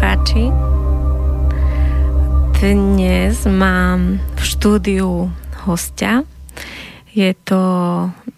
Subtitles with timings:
[0.00, 0.48] Poslucháči.
[2.56, 5.28] Dnes mám v štúdiu
[5.68, 6.24] hostia.
[7.12, 7.60] Je to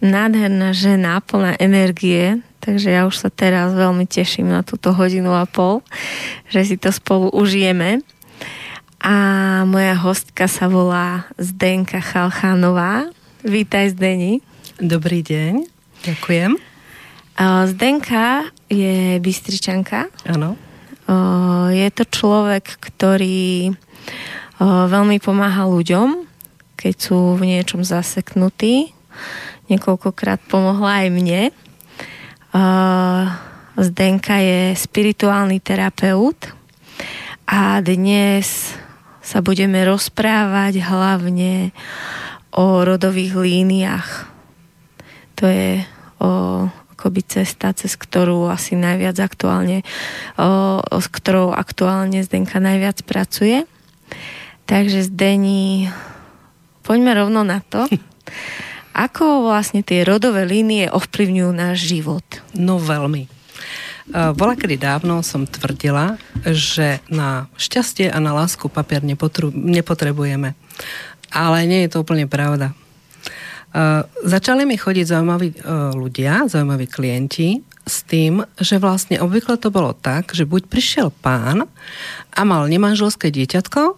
[0.03, 5.47] nádherná žena, plná energie, takže ja už sa teraz veľmi teším na túto hodinu a
[5.47, 5.79] pol,
[6.51, 8.03] že si to spolu užijeme.
[8.99, 9.15] A
[9.63, 13.07] moja hostka sa volá Zdenka Chalchánová.
[13.47, 14.43] Vítaj, Zdeni.
[14.83, 15.63] Dobrý deň,
[16.11, 16.59] ďakujem.
[17.71, 20.11] Zdenka je Bystričanka.
[20.27, 20.59] Áno.
[21.73, 23.73] Je to človek, ktorý
[24.63, 26.23] veľmi pomáha ľuďom,
[26.79, 28.95] keď sú v niečom zaseknutí.
[29.67, 31.41] Niekoľkokrát pomohla aj mne.
[33.73, 36.37] Zdenka je spirituálny terapeut
[37.49, 38.77] a dnes
[39.23, 41.71] sa budeme rozprávať hlavne
[42.53, 44.09] o rodových líniách.
[45.41, 45.81] To je
[46.21, 46.29] o,
[47.03, 49.83] akoby cesta, cez ktorú asi najviac aktuálne,
[50.39, 53.67] o, s ktorou aktuálne Zdenka najviac pracuje.
[54.63, 55.91] Takže Zdení,
[56.87, 57.83] poďme rovno na to.
[58.95, 62.23] Ako vlastne tie rodové línie ovplyvňujú náš život?
[62.55, 63.27] No veľmi.
[64.13, 70.55] Bola kedy dávno som tvrdila, že na šťastie a na lásku papier nepotrebujeme.
[71.33, 72.77] Ale nie je to úplne pravda.
[73.73, 79.73] Uh, začali mi chodiť zaujímaví uh, ľudia, zaujímaví klienti s tým, že vlastne obvykle to
[79.73, 81.65] bolo tak, že buď prišiel pán
[82.31, 83.97] a mal nemanželské dieťatko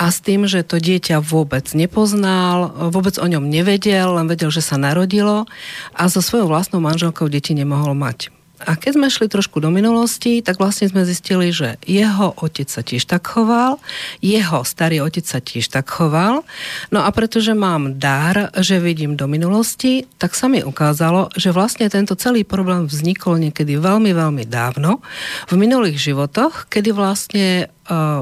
[0.00, 4.64] a s tým, že to dieťa vôbec nepoznal, vôbec o ňom nevedel, len vedel, že
[4.64, 5.44] sa narodilo
[5.92, 8.32] a so svojou vlastnou manželkou deti nemohol mať.
[8.60, 12.84] A keď sme šli trošku do minulosti, tak vlastne sme zistili, že jeho otec sa
[12.84, 13.80] tiež tak choval,
[14.20, 16.44] jeho starý otec sa tiež tak choval.
[16.92, 21.88] No a pretože mám dar, že vidím do minulosti, tak sa mi ukázalo, že vlastne
[21.88, 25.00] tento celý problém vznikol niekedy veľmi, veľmi dávno
[25.48, 27.72] v minulých životoch, kedy vlastne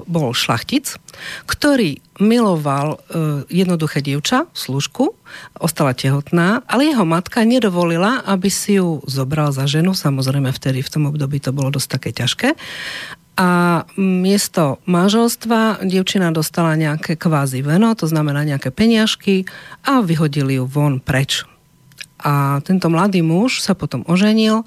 [0.09, 0.97] bol šlachtic,
[1.45, 5.15] ktorý miloval uh, jednoduché dievča, služku,
[5.61, 10.93] ostala tehotná, ale jeho matka nedovolila, aby si ju zobral za ženu, samozrejme vtedy v
[10.93, 12.49] tom období to bolo dosť také ťažké.
[13.39, 19.47] A miesto manželstva dievčina dostala nejaké kvázi veno, to znamená nejaké peniažky
[19.87, 21.47] a vyhodili ju von preč.
[22.19, 24.67] A tento mladý muž sa potom oženil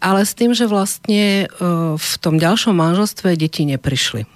[0.00, 4.28] ale s tým, že vlastne e, v tom ďalšom manželstve deti neprišli.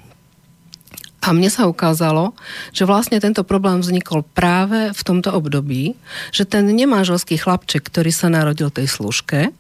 [1.21, 2.33] A mne sa ukázalo,
[2.72, 6.00] že vlastne tento problém vznikol práve v tomto období,
[6.33, 9.53] že ten nemanželský chlapček, ktorý sa narodil tej služke,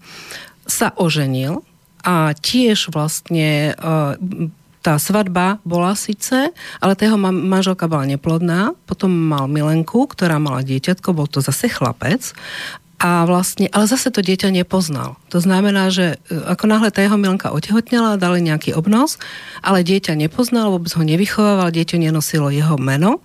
[0.64, 1.60] sa oženil
[2.00, 4.02] a tiež vlastne e,
[4.80, 10.64] tá svadba bola síce, ale tá jeho manželka bola neplodná, potom mal milenku, ktorá mala
[10.64, 12.32] dieťatko, bol to zase chlapec
[13.00, 15.16] a vlastne, ale zase to dieťa nepoznal.
[15.32, 19.16] To znamená, že e, ako náhle tá jeho milenka otehotnela, dali nejaký obnos,
[19.64, 23.24] ale dieťa nepoznal, vôbec ho nevychovával, dieťa nenosilo jeho meno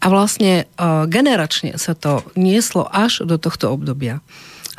[0.00, 4.24] a vlastne uh, generačne sa to nieslo až do tohto obdobia.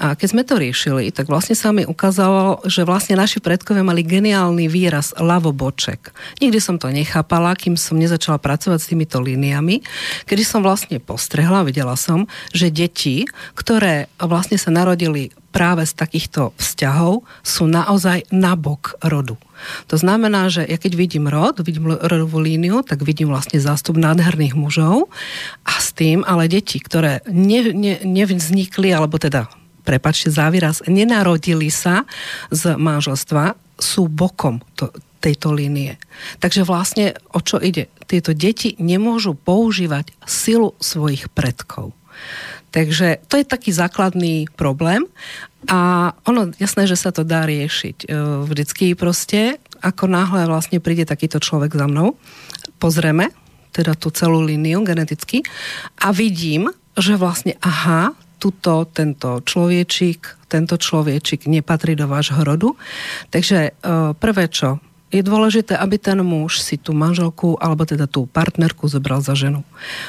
[0.01, 4.01] A keď sme to riešili, tak vlastne sa mi ukázalo, že vlastne naši predkovia mali
[4.01, 6.09] geniálny výraz lavoboček.
[6.41, 9.85] Nikdy som to nechápala, kým som nezačala pracovať s týmito líniami,
[10.25, 16.57] kedy som vlastne postrehla, videla som, že deti, ktoré vlastne sa narodili práve z takýchto
[16.57, 19.37] vzťahov, sú naozaj nabok rodu.
[19.93, 24.57] To znamená, že ja keď vidím rod, vidím rodovú líniu, tak vidím vlastne zástup nádherných
[24.57, 25.13] mužov
[25.61, 32.05] a s tým ale deti, ktoré ne, ne, nevznikli, alebo teda prepačte záviraz, nenarodili sa
[32.53, 36.01] z manželstva, sú bokom to, tejto línie.
[36.41, 37.89] Takže vlastne o čo ide?
[38.09, 41.93] Tieto deti nemôžu používať silu svojich predkov.
[42.71, 45.03] Takže to je taký základný problém
[45.67, 47.97] a ono, jasné, že sa to dá riešiť.
[48.01, 48.07] E,
[48.47, 52.15] vždycky proste, ako náhle vlastne príde takýto človek za mnou,
[52.79, 53.29] pozrieme
[53.71, 55.43] teda tú celú líniu geneticky
[55.99, 62.73] a vidím, že vlastne aha, tuto tento človečík, tento človečík nepatrí do vášho rodu.
[63.29, 63.71] Takže e,
[64.17, 69.19] prvé čo, je dôležité, aby ten muž si tú manželku alebo teda tú partnerku zobral
[69.19, 69.61] za ženu.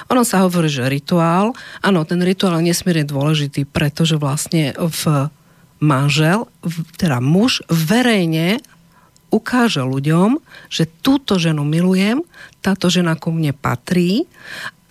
[0.08, 1.52] Ono sa hovorí, že rituál,
[1.82, 5.29] áno, ten rituál je nesmierne dôležitý, pretože vlastne v
[5.82, 6.46] manžel,
[6.94, 8.62] teda muž verejne
[9.34, 10.38] ukáže ľuďom,
[10.70, 12.23] že túto ženu milujem,
[12.62, 14.31] táto žena ku mne patrí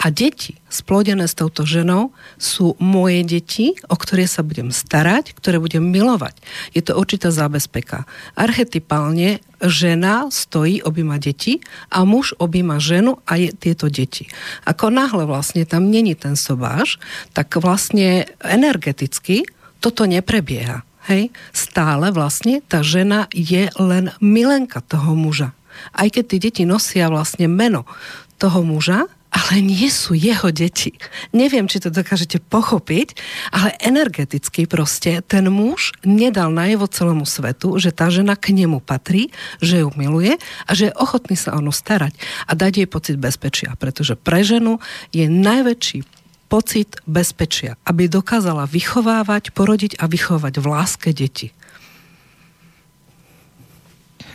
[0.01, 2.09] a deti splodené s touto ženou
[2.41, 6.41] sú moje deti, o ktoré sa budem starať, ktoré budem milovať.
[6.73, 8.09] Je to určitá zábezpeka.
[8.33, 11.61] Archetypálne žena stojí, objíma deti
[11.93, 14.25] a muž objíma ženu a je tieto deti.
[14.65, 16.97] Ako náhle vlastne tam není ten sobáš,
[17.37, 19.45] tak vlastne energeticky
[19.77, 20.81] toto neprebieha.
[21.09, 25.53] hej, stále vlastne tá žena je len milenka toho muža.
[25.93, 27.89] Aj keď tie deti nosia vlastne meno
[28.37, 30.99] toho muža, ale nie sú jeho deti.
[31.31, 33.15] Neviem, či to dokážete pochopiť,
[33.55, 39.31] ale energeticky proste ten muž nedal najevo celému svetu, že tá žena k nemu patrí,
[39.63, 40.35] že ju miluje
[40.67, 42.11] a že je ochotný sa o ňu starať
[42.43, 44.83] a dať jej pocit bezpečia, pretože pre ženu
[45.15, 46.03] je najväčší
[46.51, 51.55] pocit bezpečia, aby dokázala vychovávať, porodiť a vychovať v láske deti.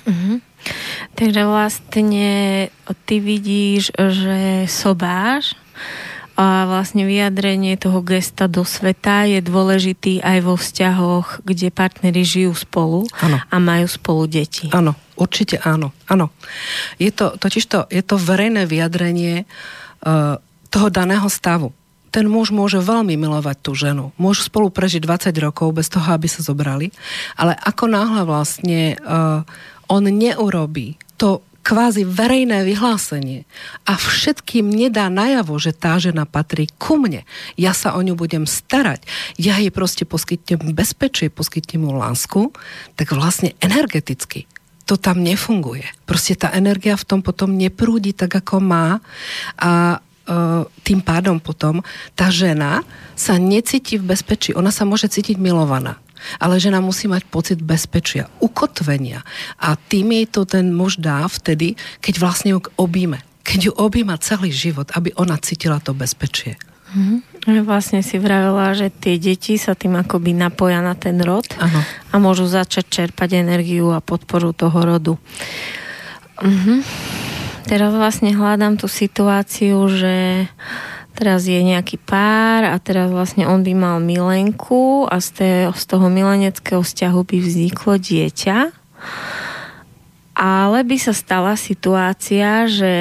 [0.08, 0.55] Mm-hmm.
[1.16, 2.28] Takže vlastne
[3.08, 5.56] ty vidíš, že sobáš
[6.36, 12.52] a vlastne vyjadrenie toho gesta do sveta je dôležitý aj vo vzťahoch, kde partnery žijú
[12.52, 13.40] spolu ano.
[13.40, 14.68] a majú spolu deti.
[14.76, 15.96] Áno, určite áno.
[16.04, 16.28] áno.
[17.00, 19.48] Je to, totižto, je to verejné vyjadrenie
[20.04, 20.36] uh,
[20.68, 21.72] toho daného stavu
[22.16, 24.08] ten muž môže veľmi milovať tú ženu.
[24.16, 26.88] Môžu spolu prežiť 20 rokov bez toho, aby sa zobrali,
[27.36, 29.44] ale ako náhle vlastne uh,
[29.86, 33.42] on neurobí to kvázi verejné vyhlásenie
[33.82, 37.26] a všetkým nedá najavo, že tá žena patrí ku mne.
[37.58, 39.02] Ja sa o ňu budem starať.
[39.34, 42.54] Ja jej proste poskytnem bezpečie, poskytnem mu lásku,
[42.94, 44.46] tak vlastne energeticky
[44.86, 45.82] to tam nefunguje.
[46.06, 49.02] Proste tá energia v tom potom neprúdi tak, ako má
[49.58, 50.36] a E,
[50.82, 51.86] tým pádom potom
[52.18, 52.82] tá žena
[53.14, 54.50] sa necíti v bezpečí.
[54.58, 56.02] Ona sa môže cítiť milovaná.
[56.42, 59.22] Ale žena musí mať pocit bezpečia, ukotvenia.
[59.60, 63.22] A tým jej to ten muž dá vtedy, keď vlastne ju obíme.
[63.46, 66.58] Keď ju objíma celý život, aby ona cítila to bezpečie.
[66.96, 67.66] Mm-hmm.
[67.66, 71.82] Vlastne si vravela, že tie deti sa tým akoby napoja na ten rod ano.
[72.10, 75.14] a môžu začať čerpať energiu a podporu toho rodu.
[76.42, 76.78] Mm-hmm.
[77.66, 80.46] Teraz vlastne hľadám tú situáciu, že
[81.16, 85.84] teraz je nejaký pár a teraz vlastne on by mal milenku a z, té, z
[85.88, 88.58] toho mileneckého vzťahu by vzniklo dieťa.
[90.36, 92.92] Ale by sa stala situácia, že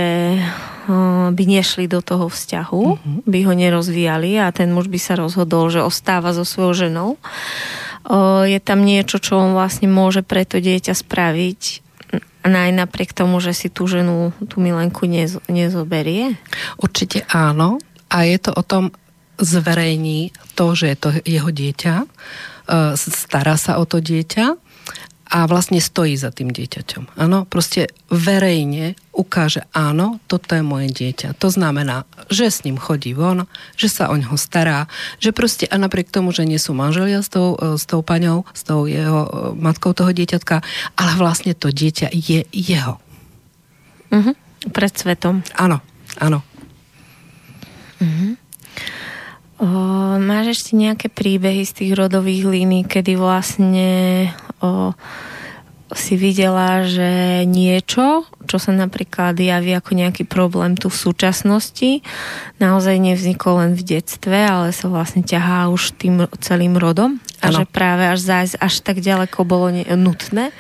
[1.36, 3.20] by nešli do toho vzťahu, uh-huh.
[3.26, 7.10] by ho nerozvíjali a ten muž by sa rozhodol, že ostáva so svojou ženou.
[8.46, 11.62] Je tam niečo, čo on vlastne môže pre to dieťa spraviť,
[12.46, 16.38] aj napriek tomu, že si tú ženu, tú milenku nez, nezoberie?
[16.78, 17.82] Určite áno.
[18.16, 18.96] A je to o tom
[19.36, 22.08] zverejní to, že je to jeho dieťa, e,
[22.96, 24.56] stará sa o to dieťa
[25.26, 27.18] a vlastne stojí za tým dieťaťom.
[27.18, 31.36] Áno, proste verejne ukáže, áno, toto je moje dieťa.
[31.42, 35.76] To znamená, že s ním chodí von, že sa o ňoho stará, že proste a
[35.76, 39.28] napriek tomu, že nie sú manželia s tou, e, s tou paňou, s tou jeho
[39.28, 39.30] e,
[39.60, 40.64] matkou toho dieťatka,
[40.96, 43.02] ale vlastne to dieťa je jeho.
[44.14, 44.34] Uh-huh.
[44.72, 45.44] Pred svetom.
[45.60, 45.84] Áno,
[46.22, 46.55] áno.
[48.06, 48.32] Uh-huh.
[49.56, 49.68] O,
[50.20, 54.92] máš ešte nejaké príbehy z tých rodových línií, kedy vlastne o,
[55.96, 62.04] si videla, že niečo, čo sa napríklad javí ako nejaký problém tu v súčasnosti,
[62.60, 67.64] naozaj nevzniklo len v detstve, ale sa vlastne ťahá už tým celým rodom a ano.
[67.64, 70.52] že práve až zájsť až tak ďaleko bolo ne- nutné?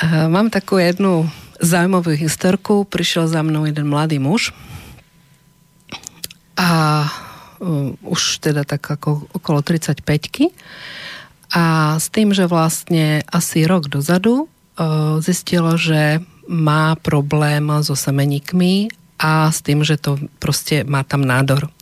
[0.00, 1.28] Mám takú jednu
[1.58, 2.86] zaujímavú historku.
[2.86, 4.54] Prišiel za mnou jeden mladý muž
[6.58, 6.68] a
[7.62, 10.02] uh, už teda tak ako okolo 35
[11.48, 18.92] a s tým, že vlastne asi rok dozadu uh, zistilo, že má problém so semeníkmi
[19.16, 21.72] a s tým, že to proste má tam nádor.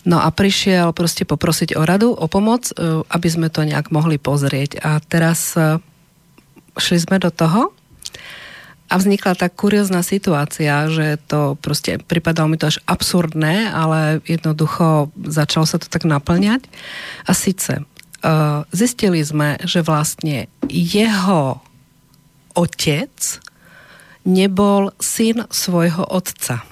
[0.00, 4.16] No a prišiel proste poprosiť o radu, o pomoc, uh, aby sme to nejak mohli
[4.16, 4.80] pozrieť.
[4.80, 5.76] A teraz uh,
[6.80, 7.76] šli sme do toho
[8.90, 15.14] a vznikla tak kuriózna situácia, že to proste pripadalo mi to až absurdné, ale jednoducho
[15.14, 16.66] začalo sa to tak naplňať.
[17.22, 21.62] A síce uh, zistili sme, že vlastne jeho
[22.58, 23.14] otec
[24.26, 26.66] nebol syn svojho otca.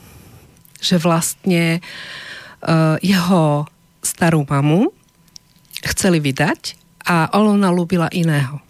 [0.83, 3.71] Že vlastne uh, jeho
[4.03, 4.91] starú mamu
[5.87, 6.75] chceli vydať
[7.07, 8.68] a ona ľúbila iného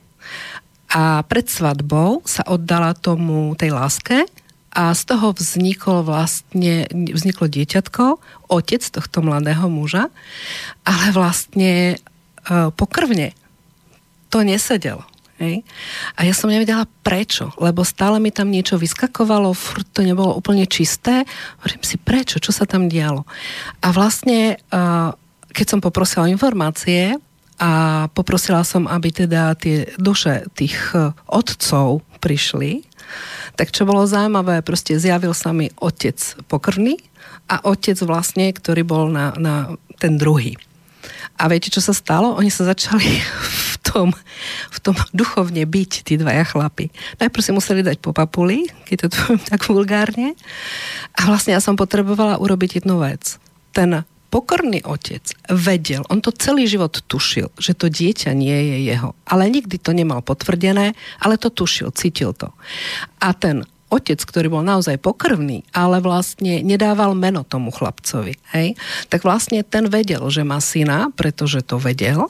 [0.89, 4.25] a pred svadbou sa oddala tomu tej láske
[4.73, 8.05] a z toho vzniklo vlastne, vzniklo dieťatko,
[8.49, 10.09] otec tohto mladého muža,
[10.85, 11.97] ale vlastne e,
[12.73, 13.37] pokrvne
[14.33, 15.05] to nesedelo.
[15.41, 15.63] Hej?
[16.17, 20.65] A ja som nevedela prečo, lebo stále mi tam niečo vyskakovalo, furt to nebolo úplne
[20.65, 21.25] čisté.
[21.61, 23.29] Hovorím si, prečo, čo sa tam dialo.
[23.85, 24.77] A vlastne, e,
[25.53, 27.17] keď som poprosila informácie,
[27.59, 32.87] a poprosila som, aby teda tie duše tých e, otcov prišli.
[33.59, 36.15] Tak čo bolo zaujímavé, proste zjavil sa mi otec
[36.47, 37.03] pokrvný
[37.51, 40.55] a otec vlastne, ktorý bol na, na ten druhý.
[41.39, 42.39] A viete, čo sa stalo?
[42.39, 43.23] Oni sa začali
[43.75, 44.09] v tom,
[44.71, 46.95] v tom duchovne byť, tí dvaja chlapi.
[47.19, 50.39] Najprv si museli dať po papuli, keď to poviem tak vulgárne.
[51.19, 53.43] A vlastne ja som potrebovala urobiť jednu vec.
[53.75, 59.17] Ten pokorný otec vedel, on to celý život tušil, že to dieťa nie je jeho.
[59.25, 62.53] Ale nikdy to nemal potvrdené, ale to tušil, cítil to.
[63.25, 68.77] A ten otec, ktorý bol naozaj pokrvný, ale vlastne nedával meno tomu chlapcovi, hej,
[69.09, 72.29] tak vlastne ten vedel, že má syna, pretože to vedel.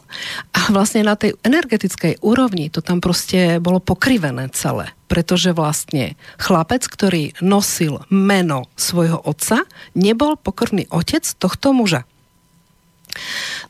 [0.54, 4.94] A vlastne na tej energetickej úrovni to tam proste bolo pokrivené celé.
[5.08, 9.64] Pretože vlastne chlapec, ktorý nosil meno svojho otca,
[9.96, 12.04] nebol pokrvný otec tohto muža.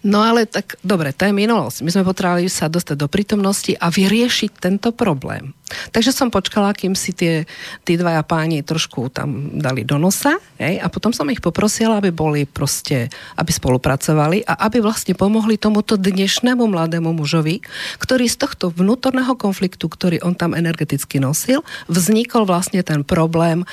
[0.07, 1.83] No ale tak, dobre, to je minulosť.
[1.83, 5.57] My sme potrebovali sa dostať do prítomnosti a vyriešiť tento problém.
[5.93, 7.45] Takže som počkala, kým si tie,
[7.85, 12.09] tí dvaja páni trošku tam dali do nosa hej, a potom som ich poprosila, aby
[12.09, 17.61] boli proste, aby spolupracovali a aby vlastne pomohli tomuto dnešnému mladému mužovi,
[18.01, 23.67] ktorý z tohto vnútorného konfliktu, ktorý on tam energeticky nosil, vznikol vlastne ten problém e,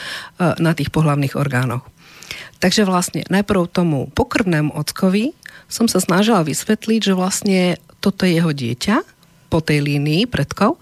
[0.59, 1.87] na tých pohlavných orgánoch.
[2.59, 5.35] Takže vlastne najprv tomu pokrvnému ockovi
[5.71, 7.59] som sa snažila vysvetliť, že vlastne
[7.99, 8.95] toto je jeho dieťa
[9.49, 10.77] po tej línii predkov,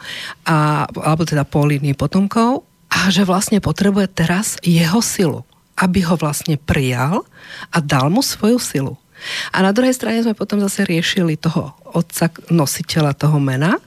[0.48, 5.42] a, alebo teda po línii potomkov a že vlastne potrebuje teraz jeho silu,
[5.80, 7.26] aby ho vlastne prijal
[7.74, 8.94] a dal mu svoju silu.
[9.56, 13.80] A na druhej strane sme potom zase riešili toho otca, nositeľa toho mena,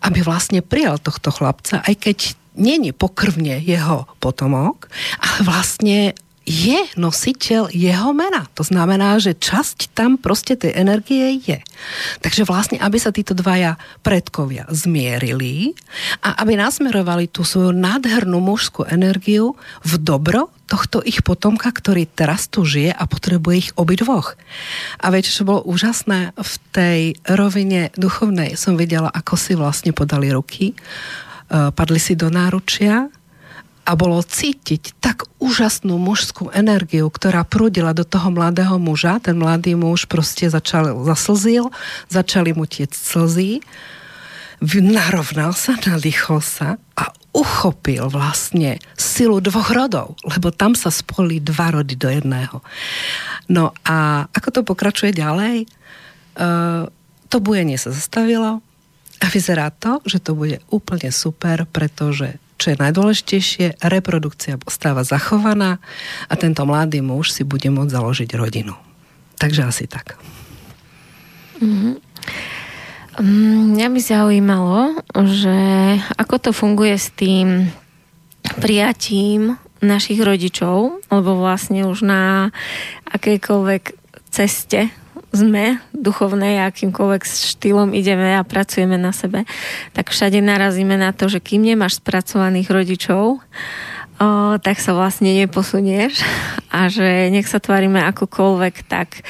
[0.00, 2.18] aby vlastne prijal tohto chlapca, aj keď
[2.58, 4.88] není pokrvne jeho potomok,
[5.20, 5.98] ale vlastne
[6.48, 8.48] je nositeľ jeho mena.
[8.56, 11.60] To znamená, že časť tam proste tej energie je.
[12.24, 15.76] Takže vlastne, aby sa títo dvaja predkovia zmierili
[16.24, 22.48] a aby nasmerovali tú svoju nádhernú mužskú energiu v dobro tohto ich potomka, ktorý teraz
[22.48, 24.36] tu žije a potrebuje ich obidvoch.
[25.00, 26.36] A viete, čo bolo úžasné?
[26.36, 30.74] V tej rovine duchovnej som videla, ako si vlastne podali ruky, e,
[31.72, 33.08] padli si do náručia
[33.88, 39.16] a bolo cítiť tak úžasnú mužskú energiu, ktorá prúdila do toho mladého muža.
[39.16, 41.72] Ten mladý muž proste začal, zaslzil,
[42.12, 43.64] začali mu tiec slzy,
[44.84, 51.80] narovnal sa, nadýchol sa a uchopil vlastne silu dvoch rodov, lebo tam sa spoli dva
[51.80, 52.60] rody do jedného.
[53.48, 55.64] No a ako to pokračuje ďalej?
[56.36, 56.92] Uh,
[57.32, 58.60] to bujenie sa zastavilo
[59.18, 65.78] a vyzerá to, že to bude úplne super, pretože čo je najdôležitejšie, reprodukcia stáva zachovaná
[66.26, 68.74] a tento mladý muž si bude môcť založiť rodinu.
[69.38, 70.18] Takže asi tak.
[71.62, 71.94] Mm-hmm.
[73.74, 75.58] Mňa by zaujímalo, že
[76.18, 77.66] ako to funguje s tým
[78.62, 82.50] prijatím našich rodičov, lebo vlastne už na
[83.10, 83.94] akejkoľvek
[84.30, 84.90] ceste
[85.38, 89.46] sme duchovnej, akýmkoľvek štýlom ideme a pracujeme na sebe,
[89.94, 94.28] tak všade narazíme na to, že kým nemáš spracovaných rodičov, o,
[94.58, 96.26] tak sa vlastne neposunieš
[96.76, 99.22] a že nech sa tvárime akokoľvek, tak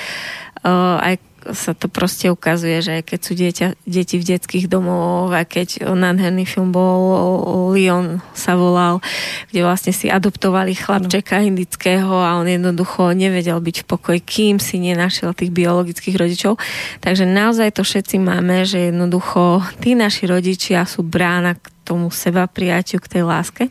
[0.64, 5.48] o, aj sa to proste ukazuje, že keď sú dieťa, deti v detských domovoch a
[5.48, 9.00] keď nádherný film bol Leon sa volal,
[9.48, 14.80] kde vlastne si adoptovali chlapčeka indického a on jednoducho nevedel byť v pokoji, kým si
[14.80, 16.60] nenašiel tých biologických rodičov.
[17.00, 22.44] Takže naozaj to všetci máme, že jednoducho tí naši rodičia sú brána k tomu seba
[22.44, 23.64] prijaťu, k tej láske.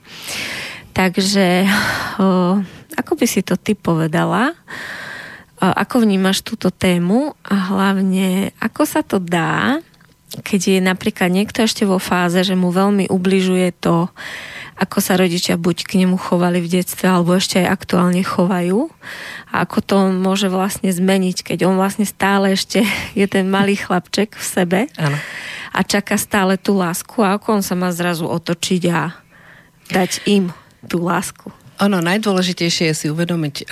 [0.97, 1.69] Takže
[2.97, 4.57] ako by si to ty povedala?
[5.57, 9.81] Ako vnímaš túto tému a hlavne ako sa to dá,
[10.43, 14.11] keď je napríklad niekto ešte vo fáze, že mu veľmi ubližuje to,
[14.77, 18.91] ako sa rodičia buď k nemu chovali v detstve, alebo ešte aj aktuálne chovajú.
[19.49, 22.85] A ako to on môže vlastne zmeniť, keď on vlastne stále ešte
[23.19, 25.17] je ten malý chlapček v sebe ano.
[25.73, 29.17] a čaká stále tú lásku a ako on sa má zrazu otočiť a
[29.89, 30.53] dať im
[30.85, 31.49] tú lásku.
[31.77, 33.65] Ono najdôležitejšie je si uvedomiť, eh,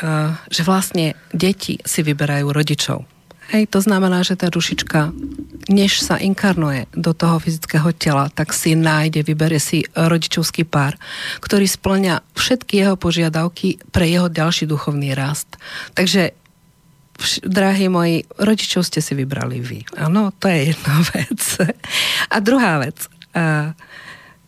[0.51, 3.05] že vlastne deti si vyberajú rodičov.
[3.53, 5.13] Hej, to znamená, že tá dušička,
[5.69, 10.97] než sa inkarnuje do toho fyzického tela, tak si nájde, vybere si rodičovský pár,
[11.45, 15.61] ktorý splňa všetky jeho požiadavky pre jeho ďalší duchovný rast.
[15.93, 16.33] Takže
[17.45, 19.85] drahí moji, rodičov ste si vybrali vy.
[20.01, 21.41] Áno, to je jedna vec.
[22.33, 22.97] A druhá vec,
[23.37, 23.77] eh,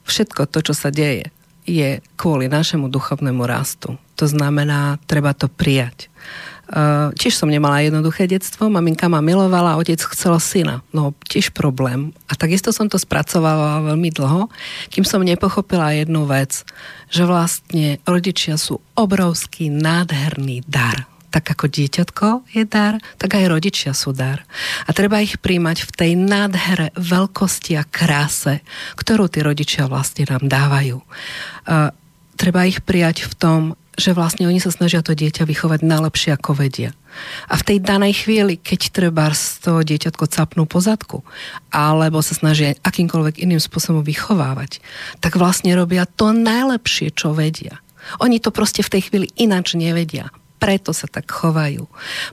[0.10, 1.30] všetko to, čo sa deje,
[1.68, 4.00] je kvôli našemu duchovnému rastu.
[4.16, 6.08] To znamená, treba to prijať.
[6.68, 10.84] Uh, tiež som nemala jednoduché detstvo, maminka ma milovala, otec chcel syna.
[10.92, 12.12] No, tiež problém.
[12.28, 14.52] A takisto som to spracovala veľmi dlho,
[14.92, 16.68] kým som nepochopila jednu vec,
[17.08, 23.92] že vlastne rodičia sú obrovský, nádherný dar Tak ako dieťatko je dar, tak aj rodičia
[23.92, 24.48] sú dar.
[24.88, 28.64] A treba ich príjmať v tej nádhere veľkosti a kráse,
[28.96, 31.04] ktorú tí rodičia vlastne nám dávajú.
[31.68, 31.92] Uh,
[32.40, 33.62] treba ich prijať v tom,
[33.98, 36.94] že vlastne oni sa snažia to dieťa vychovať najlepšie, ako vedia.
[37.50, 41.26] A v tej danej chvíli, keď treba toho dieťatko capnú pozadku,
[41.74, 44.86] alebo sa snažia akýmkoľvek iným spôsobom vychovávať,
[45.18, 47.82] tak vlastne robia to najlepšie, čo vedia.
[48.22, 51.86] Oni to proste v tej chvíli ináč nevedia preto sa tak chovajú.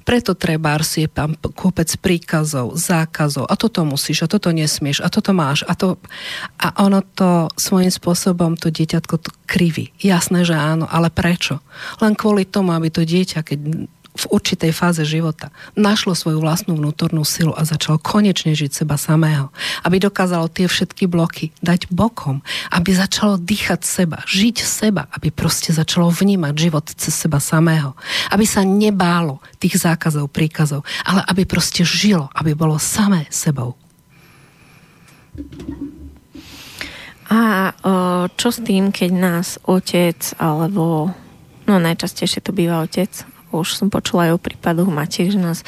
[0.02, 5.36] Preto treba je tam kúpec príkazov, zákazov a toto musíš, a toto nesmieš, a toto
[5.36, 5.62] máš.
[5.68, 6.00] A, to,
[6.58, 9.92] a ono to svojím spôsobom to dieťatko to kriví.
[10.00, 11.60] Jasné, že áno, ale prečo?
[12.00, 13.58] Len kvôli tomu, aby to dieťa, keď
[14.14, 19.50] v určitej fáze života našlo svoju vlastnú vnútornú silu a začalo konečne žiť seba samého.
[19.82, 22.38] Aby dokázalo tie všetky bloky dať bokom.
[22.70, 25.10] Aby začalo dýchať seba, žiť seba.
[25.10, 27.98] Aby proste začalo vnímať život cez seba samého.
[28.30, 33.74] Aby sa nebálo tých zákazov, príkazov, ale aby proste žilo, aby bolo samé sebou.
[37.34, 37.74] A
[38.38, 41.10] čo s tým, keď nás otec alebo
[41.66, 43.10] no najčastejšie to býva otec
[43.60, 45.60] už som počula aj o prípadoch matiek, že nás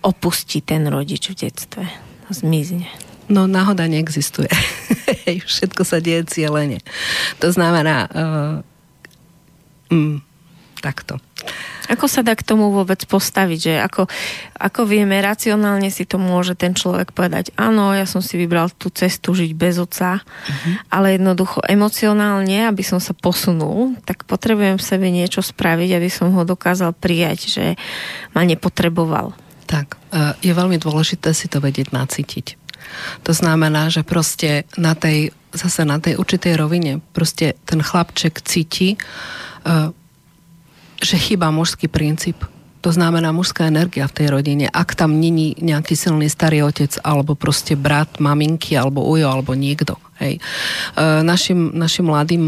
[0.00, 1.84] opustí ten rodič v detstve.
[2.28, 2.88] Zmizne.
[3.28, 4.48] No náhoda neexistuje.
[5.52, 6.80] Všetko sa deje cieľene.
[7.44, 8.56] To znamená uh,
[9.92, 10.24] mm,
[10.80, 11.20] takto.
[11.88, 13.58] Ako sa dá k tomu vôbec postaviť?
[13.58, 14.02] Že ako,
[14.60, 18.92] ako vieme, racionálne si to môže ten človek povedať, áno, ja som si vybral tú
[18.92, 20.74] cestu žiť bez oca, uh-huh.
[20.92, 26.28] ale jednoducho emocionálne, aby som sa posunul, tak potrebujem v sebe niečo spraviť, aby som
[26.36, 27.64] ho dokázal prijať, že
[28.36, 29.32] ma nepotreboval.
[29.68, 32.56] Tak, e, je veľmi dôležité si to vedieť nacítiť.
[33.28, 38.96] To znamená, že proste na tej, zase na tej určitej rovine, proste ten chlapček cíti,
[38.96, 38.98] e,
[40.98, 42.42] že chýba mužský princíp.
[42.86, 44.66] To znamená mužská energia v tej rodine.
[44.70, 49.98] Ak tam není nejaký silný starý otec, alebo proste brat, maminky, alebo ujo, alebo niekto.
[50.22, 50.38] Hej.
[50.38, 50.40] E,
[51.26, 52.42] našim, našim mladým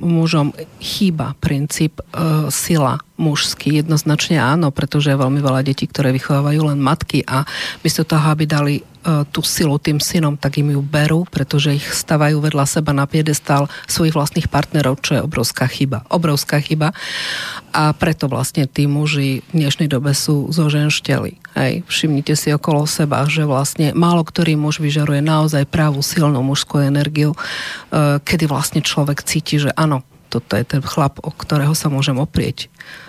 [0.00, 3.80] mužom chýba princíp e, sila mužský.
[3.80, 7.44] Jednoznačne áno, pretože je veľmi veľa detí, ktoré vychovávajú len matky a
[7.82, 8.74] miesto toho, aby dali
[9.06, 13.06] E, tú silu tým synom, tak im ju berú, pretože ich stavajú vedľa seba na
[13.06, 16.02] piedestal svojich vlastných partnerov, čo je obrovská chyba.
[16.10, 16.90] Obrovská chyba.
[17.70, 21.38] A preto vlastne tí muži v dnešnej dobe sú zoženšteli.
[21.54, 26.82] Hej, všimnite si okolo seba, že vlastne málo ktorý muž vyžaruje naozaj pravú silnú mužskú
[26.82, 27.38] energiu, e,
[28.18, 32.66] kedy vlastne človek cíti, že áno, toto je ten chlap, o ktorého sa môžem oprieť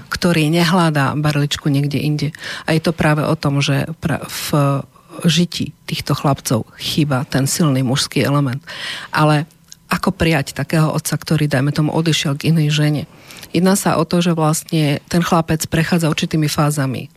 [0.08, 2.28] ktorý nehľadá barličku niekde inde.
[2.65, 3.88] A je to práve o tom, že
[4.28, 4.48] v
[5.26, 8.62] žití týchto chlapcov chýba ten silný mužský element.
[9.10, 9.50] Ale
[9.88, 13.04] ako prijať takého otca, ktorý, dajme tomu, odišiel k inej žene.
[13.56, 17.08] Jedná sa o to, že vlastne ten chlapec prechádza určitými fázami.
[17.08, 17.10] E,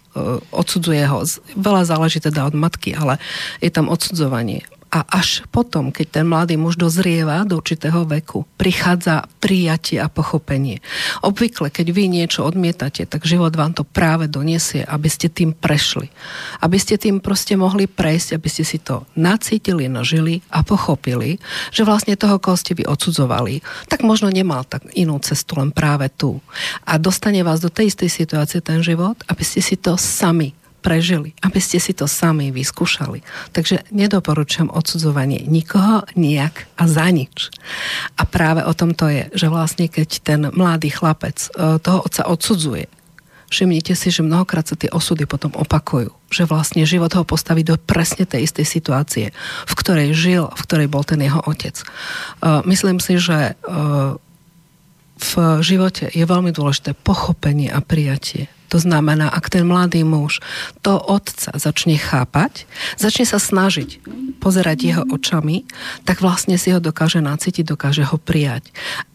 [0.55, 1.26] odsudzuje ho.
[1.59, 3.18] Veľa záleží teda od matky, ale
[3.59, 9.31] je tam odsudzovanie a až potom, keď ten mladý muž dozrieva do určitého veku, prichádza
[9.38, 10.83] prijatie a pochopenie.
[11.22, 16.11] Obvykle, keď vy niečo odmietate, tak život vám to práve donesie, aby ste tým prešli.
[16.59, 21.38] Aby ste tým proste mohli prejsť, aby ste si to nacítili, nažili a pochopili,
[21.70, 26.11] že vlastne toho, koho ste vy odsudzovali, tak možno nemal tak inú cestu, len práve
[26.11, 26.42] tu.
[26.83, 31.36] A dostane vás do tej istej situácie ten život, aby ste si to sami prežili,
[31.44, 33.20] aby ste si to sami vyskúšali.
[33.52, 37.52] Takže nedoporučujem odsudzovanie nikoho, nejak a za nič.
[38.16, 42.24] A práve o tom to je, že vlastne keď ten mladý chlapec e, toho otca
[42.26, 42.88] odsudzuje,
[43.52, 46.10] všimnite si, že mnohokrát sa tie osudy potom opakujú.
[46.32, 49.26] Že vlastne život ho postaví do presne tej istej situácie,
[49.68, 51.76] v ktorej žil, v ktorej bol ten jeho otec.
[51.76, 51.84] E,
[52.64, 53.76] myslím si, že e,
[55.20, 60.38] v živote je veľmi dôležité pochopenie a prijatie to znamená, ak ten mladý muž
[60.87, 63.98] to otca začne chápať, začne sa snažiť
[64.38, 65.66] pozerať jeho očami,
[66.06, 68.70] tak vlastne si ho dokáže nacítiť, dokáže ho prijať.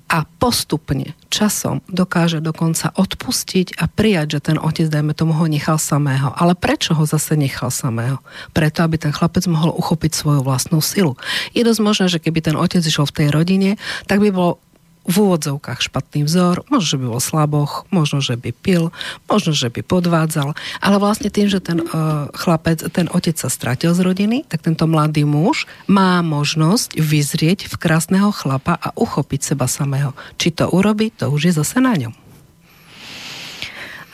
[0.05, 5.81] A postupne, časom dokáže dokonca odpustiť a prijať, že ten otec, dajme tomu, ho nechal
[5.81, 6.29] samého.
[6.37, 8.21] Ale prečo ho zase nechal samého?
[8.53, 11.17] Preto, aby ten chlapec mohol uchopiť svoju vlastnú silu.
[11.57, 14.61] Je dosť možné, že keby ten otec išiel v tej rodine, tak by bol
[15.05, 18.89] v úvodzovkách špatný vzor, možno, že by bol slaboch, možno, že by pil,
[19.29, 23.93] možno, že by podvádzal, ale vlastne tým, že ten uh, chlapec, ten otec sa stratil
[23.93, 29.69] z rodiny, tak tento mladý muž má možnosť vyzrieť v krásneho chlapa a uchopiť seba
[29.69, 30.17] samého.
[30.41, 32.13] Či to urobí, to už je zase na ňom.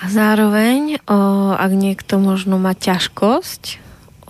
[0.01, 3.63] A zároveň, o, ak niekto možno má ťažkosť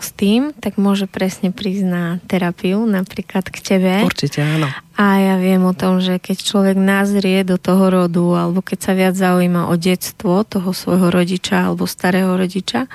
[0.02, 3.94] s tým, tak môže presne prísť na terapiu, napríklad k tebe.
[4.04, 4.68] Určite áno.
[5.02, 8.94] A ja viem o tom, že keď človek nazrie do toho rodu, alebo keď sa
[8.94, 12.86] viac zaujíma o detstvo toho svojho rodiča alebo starého rodiča,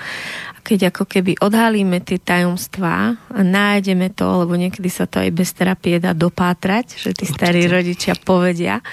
[0.54, 5.34] a keď ako keby odhalíme tie tajomstvá a nájdeme to, lebo niekedy sa to aj
[5.34, 8.86] bez terapie dá dopátrať, že tí starí rodičia povedia,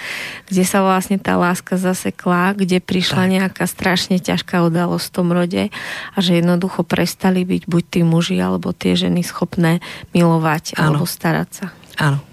[0.50, 3.34] kde sa vlastne tá láska zasekla, kde prišla tak.
[3.38, 5.64] nejaká strašne ťažká udalosť v tom rode
[6.10, 9.86] a že jednoducho prestali byť buď tí muži alebo tie ženy schopné
[10.18, 10.98] milovať ano.
[10.98, 11.68] alebo starať sa.
[12.02, 12.33] Áno.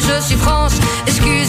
[0.00, 0.72] je suis franche.
[1.06, 1.39] Excuse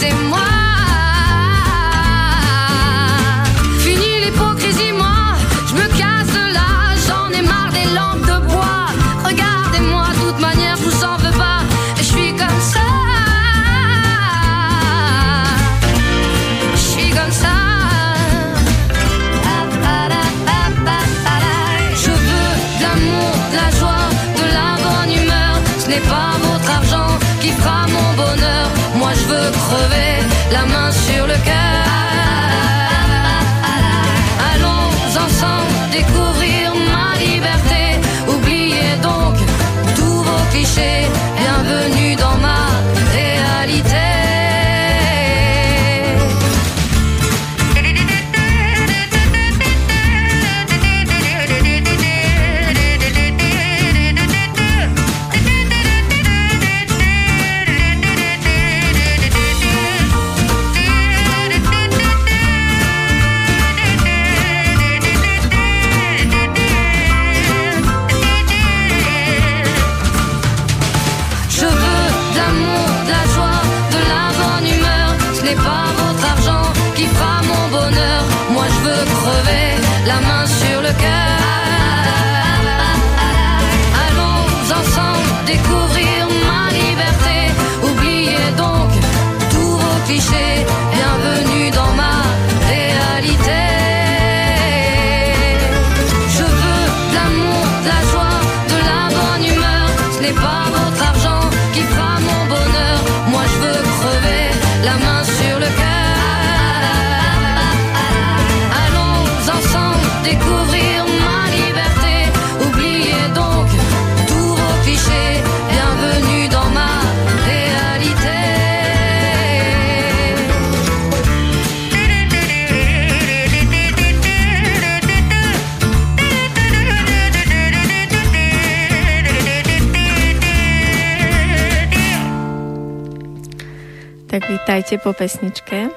[134.72, 135.92] Vítajte po pesničke.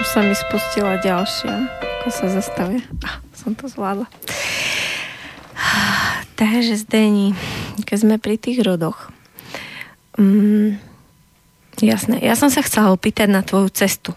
[0.00, 1.68] Už sa mi spustila ďalšia.
[2.00, 2.80] Ako sa zastavia?
[3.04, 4.08] Ah, som to zvládla.
[6.40, 7.36] Takže Zdeni,
[7.84, 9.12] keď sme pri tých rodoch.
[10.16, 10.80] Mm,
[11.84, 12.24] jasné.
[12.24, 14.16] Ja som sa chcela opýtať na tvoju cestu.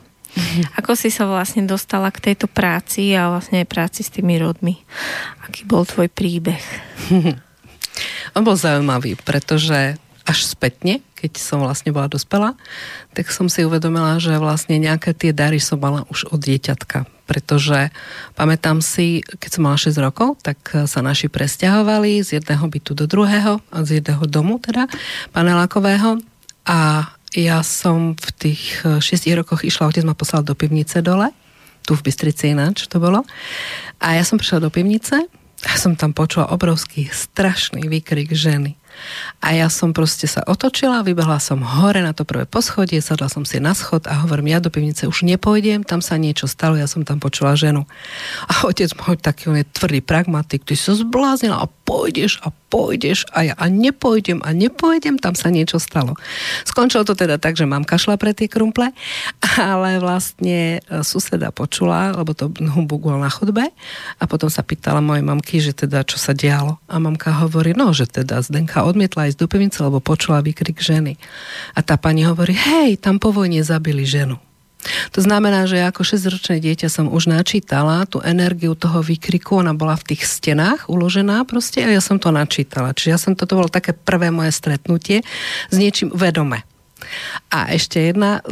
[0.80, 4.80] Ako si sa vlastne dostala k tejto práci a vlastne aj práci s tými rodmi?
[5.44, 6.64] Aký bol tvoj príbeh?
[8.40, 12.60] On bol zaujímavý, pretože až spätne, keď som vlastne bola dospelá,
[13.16, 17.08] tak som si uvedomila, že vlastne nejaké tie dary som mala už od dieťatka.
[17.24, 17.96] Pretože
[18.36, 23.08] pamätám si, keď som mala 6 rokov, tak sa naši presťahovali z jedného bytu do
[23.08, 24.92] druhého, z jedného domu teda,
[25.32, 26.20] panelákového.
[26.68, 29.04] A ja som v tých 6
[29.36, 31.32] rokoch išla, otec ma poslal do pivnice dole,
[31.88, 33.24] tu v Bystrici ináč to bolo.
[34.04, 35.24] A ja som prišla do pivnice
[35.64, 38.76] a som tam počula obrovský, strašný výkrik ženy.
[39.44, 43.46] A ja som proste sa otočila, vybehla som hore na to prvé poschodie, sadla som
[43.46, 46.90] si na schod a hovorím, ja do pivnice už nepojdem, tam sa niečo stalo, ja
[46.90, 47.86] som tam počula ženu.
[48.50, 53.24] A otec môj taký, on je tvrdý pragmatik, ty sa zbláznila a pôjdeš a pôjdeš
[53.32, 56.20] a ja a nepojdem a nepojdem, tam sa niečo stalo.
[56.68, 58.92] Skončilo to teda tak, že mám kašla pre tie krumple,
[59.56, 63.72] ale vlastne e, suseda počula, lebo to humbug na chodbe
[64.20, 66.80] a potom sa pýtala mojej mamky, že teda čo sa dialo.
[66.92, 71.20] A mamka hovorí, no, že teda Zdenka odmietla ísť do pivnice, lebo počula výkrik ženy.
[71.76, 74.40] A tá pani hovorí, hej, tam po vojne zabili ženu.
[75.12, 79.98] To znamená, že ako 6-ročné dieťa som už načítala tú energiu toho výkriku, ona bola
[80.00, 82.94] v tých stenách uložená proste a ja som to načítala.
[82.96, 85.26] Čiže ja som, toto bolo také prvé moje stretnutie
[85.68, 86.64] s niečím vedome.
[87.48, 88.44] A ešte jedna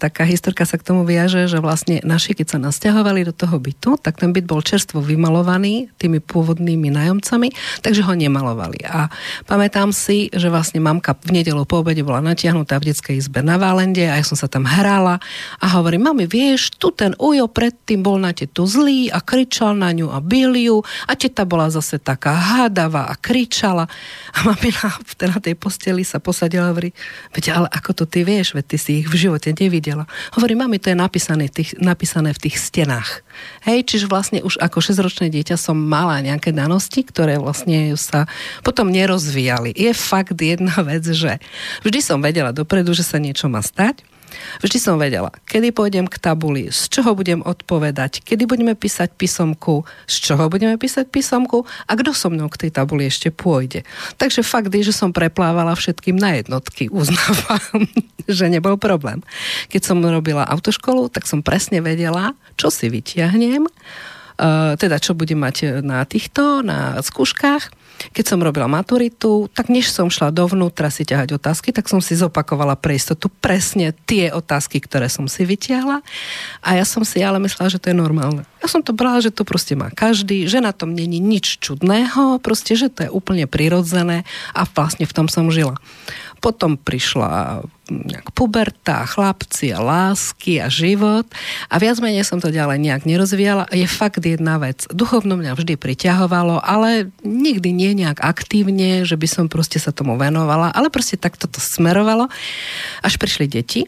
[0.00, 4.00] taká historka sa k tomu viaže, že vlastne naši, keď sa nasťahovali do toho bytu,
[4.00, 7.52] tak ten byt bol čerstvo vymalovaný tými pôvodnými nájomcami,
[7.84, 8.84] takže ho nemalovali.
[8.88, 9.12] A
[9.44, 13.60] pamätám si, že vlastne mamka v nedelu po obede bola natiahnutá v detskej izbe na
[13.60, 15.20] Válende a ja som sa tam hrala
[15.60, 19.92] a hovorím, mami, vieš, tu ten ujo predtým bol na tetu zlý a kričal na
[19.92, 23.86] ňu a bil ju a teta bola zase taká hádavá a kričala
[24.32, 26.90] a mamina na tej posteli sa posadila a hovorí,
[27.52, 30.06] ale ako to ty vieš, veď ty si ich v živote nevidela.
[30.38, 33.26] Hovorí, mami, to je napísané, tých, napísané v tých stenách.
[33.66, 38.30] Hej, čiže vlastne už ako 6-ročné dieťa som mala nejaké danosti, ktoré vlastne sa
[38.62, 39.74] potom nerozvíjali.
[39.74, 41.42] Je fakt jedna vec, že
[41.82, 44.06] vždy som vedela dopredu, že sa niečo má stať,
[44.60, 49.84] Vždy som vedela, kedy pôjdem k tabuli, z čoho budem odpovedať, kedy budeme písať písomku,
[50.06, 53.82] z čoho budeme písať písomku a kto so mnou k tej tabuli ešte pôjde.
[54.16, 56.88] Takže fakt je, že som preplávala všetkým na jednotky.
[56.92, 57.88] Uznávam,
[58.28, 59.24] že nebol problém.
[59.68, 65.40] Keď som robila autoškolu, tak som presne vedela, čo si vytiahnem, uh, teda čo budem
[65.40, 71.06] mať na týchto, na skúškach keď som robila maturitu, tak než som šla dovnútra si
[71.06, 76.02] ťahať otázky, tak som si zopakovala pre istotu presne tie otázky, ktoré som si vyťahla.
[76.66, 78.42] A ja som si ale myslela, že to je normálne.
[78.58, 82.42] Ja som to brala, že to proste má každý, že na tom není nič čudného,
[82.42, 85.78] proste, že to je úplne prirodzené a vlastne v tom som žila.
[86.42, 87.62] Potom prišla
[88.32, 91.26] puberta, chlapci a lásky a život
[91.66, 93.66] a viac menej som to ďalej nejak nerozvíjala.
[93.74, 94.86] Je fakt jedna vec.
[94.88, 100.14] Duchovno mňa vždy priťahovalo, ale nikdy nie nejak aktívne, že by som proste sa tomu
[100.14, 102.30] venovala, ale proste takto to smerovalo.
[103.02, 103.82] Až prišli deti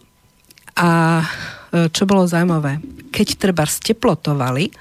[0.74, 1.22] a
[1.70, 2.82] e, čo bolo zaujímavé,
[3.14, 4.74] keď treba steplotovali,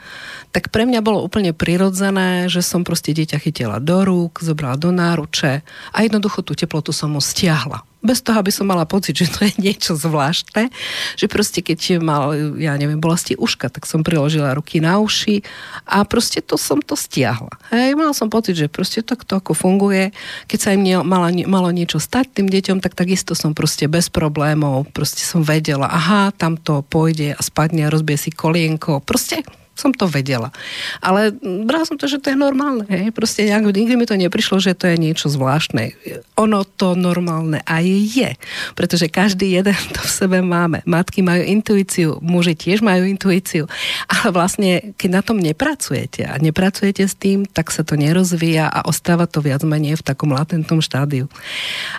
[0.53, 4.93] tak pre mňa bolo úplne prirodzené, že som proste dieťa chytila do rúk, zobrala do
[4.93, 7.92] náruče a jednoducho tú teplotu som mu stiahla.
[8.03, 10.67] Bez toho, aby som mala pocit, že to je niečo zvláštne,
[11.15, 15.39] že proste keď mal, ja neviem, bolesti uška, tak som priložila ruky na uši
[15.87, 17.55] a proste to som to stiahla.
[17.71, 20.11] Hej, mala som pocit, že proste tak to ako funguje.
[20.51, 24.11] Keď sa im nie, mala, malo niečo stať tým deťom, tak takisto som proste bez
[24.11, 28.99] problémov, proste som vedela, aha, tam to pôjde a spadne a rozbije si kolienko.
[28.99, 30.53] Proste som to vedela.
[31.01, 32.85] Ale brala som to, že to je normálne.
[32.85, 33.09] Hej?
[33.09, 35.97] Proste nejak, nikdy mi to neprišlo, že to je niečo zvláštne.
[36.37, 38.29] Ono to normálne aj je.
[38.77, 40.85] Pretože každý jeden to v sebe máme.
[40.85, 43.65] Matky majú intuíciu, muži tiež majú intuíciu.
[44.05, 48.85] Ale vlastne, keď na tom nepracujete a nepracujete s tým, tak sa to nerozvíja a
[48.85, 51.25] ostáva to viac menej v takom latentnom štádiu.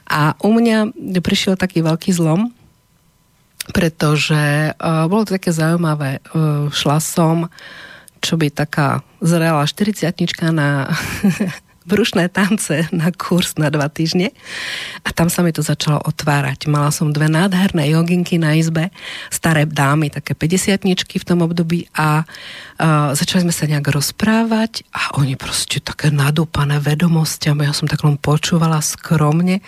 [0.06, 2.54] A u mňa prišiel taký veľký zlom,
[3.72, 6.20] pretože uh, bolo to také zaujímavé.
[6.34, 7.48] Uh, šla som,
[8.20, 10.12] čo by taká zrela 40
[10.52, 10.88] na
[11.84, 14.32] brušné tance na kurz na dva týždne
[15.04, 16.66] a tam sa mi to začalo otvárať.
[16.66, 18.88] Mala som dve nádherné joginky na izbe,
[19.28, 25.20] staré dámy, také 50 v tom období a uh, začali sme sa nejak rozprávať a
[25.20, 27.68] oni proste také nadúpané vedomostiami.
[27.68, 29.60] Ja som tak len počúvala skromne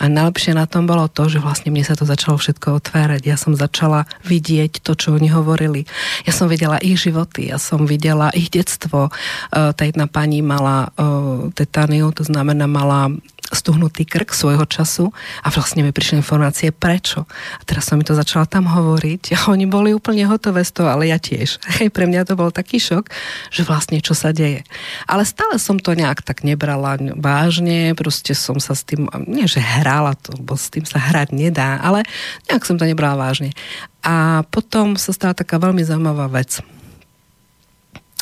[0.00, 3.22] a najlepšie na tom bolo to, že vlastne mne sa to začalo všetko otvárať.
[3.28, 5.84] Ja som začala vidieť to, čo oni hovorili.
[6.24, 9.12] Ja som videla ich životy, ja som videla ich detstvo.
[9.52, 13.10] Uh, tá jedna pani mala uh, tetániu, to znamená mala
[13.48, 15.08] stuhnutý krk svojho času
[15.40, 17.24] a vlastne mi prišli informácie prečo.
[17.56, 20.88] A teraz som mi to začala tam hovoriť a oni boli úplne hotové z toho,
[20.92, 21.56] ale ja tiež.
[21.80, 23.08] Hej, pre mňa to bol taký šok,
[23.48, 24.68] že vlastne čo sa deje.
[25.08, 29.64] Ale stále som to nejak tak nebrala vážne, proste som sa s tým, nie že
[29.64, 32.04] hrala to, bo s tým sa hrať nedá, ale
[32.52, 33.56] nejak som to nebrala vážne.
[34.04, 36.60] A potom sa stala taká veľmi zaujímavá vec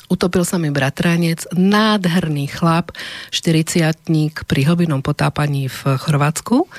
[0.07, 2.95] Utopil sa mi bratranec, nádherný chlap,
[3.35, 4.07] 40
[4.47, 6.71] pri hlbinom potápaní v Chorvátsku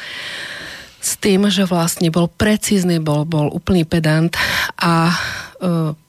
[0.98, 4.34] s tým, že vlastne bol precízny, bol, bol úplný pedant
[4.76, 5.16] a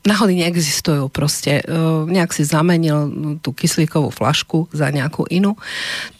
[0.03, 1.63] náhody neexistujú proste.
[2.09, 3.09] Nejak si zamenil
[3.41, 5.55] tú kyslíkovú flašku za nejakú inú,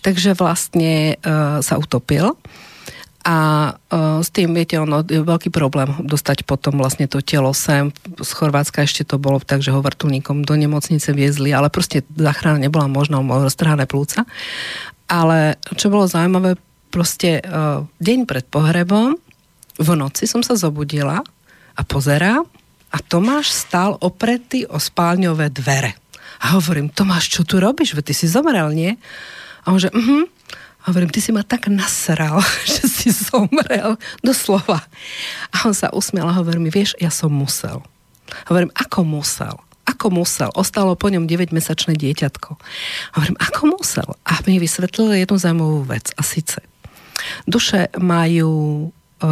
[0.01, 1.19] takže vlastne
[1.61, 2.39] sa utopil.
[3.29, 3.37] A
[3.77, 7.93] uh, s tým, viete, ono je veľký problém dostať potom vlastne to telo sem.
[8.17, 12.57] Z Chorvátska ešte to bolo tak, že ho vrtulníkom do nemocnice viezli, ale proste záchrana
[12.57, 14.25] nebola možná, roztrhané plúca.
[15.13, 16.57] Ale čo bolo zaujímavé,
[16.89, 19.21] proste uh, deň pred pohrebom
[19.79, 21.23] v noci som sa zobudila
[21.79, 22.43] a pozerám
[22.91, 25.95] a Tomáš stál opretý o spálňové dvere.
[26.43, 27.95] A hovorím, Tomáš, čo tu robíš?
[27.95, 28.99] Veď ty si zomrel, nie?
[29.63, 30.27] A on že, mhm.
[30.89, 32.41] Hovorím, ty si ma tak nasral,
[32.73, 34.81] že si zomrel, doslova.
[35.53, 37.85] A on sa usmiel a hovorí mi, vieš, ja som musel.
[38.49, 39.61] Hovorím, ako musel?
[39.85, 40.49] Ako musel?
[40.57, 42.51] Ostalo po ňom 9-mesačné dieťatko.
[43.21, 44.09] Hovorím, ako musel?
[44.25, 46.13] A mi vysvetlil jednu zaujímavú vec.
[46.17, 46.65] A síce,
[47.45, 48.89] duše majú,
[49.21, 49.29] e,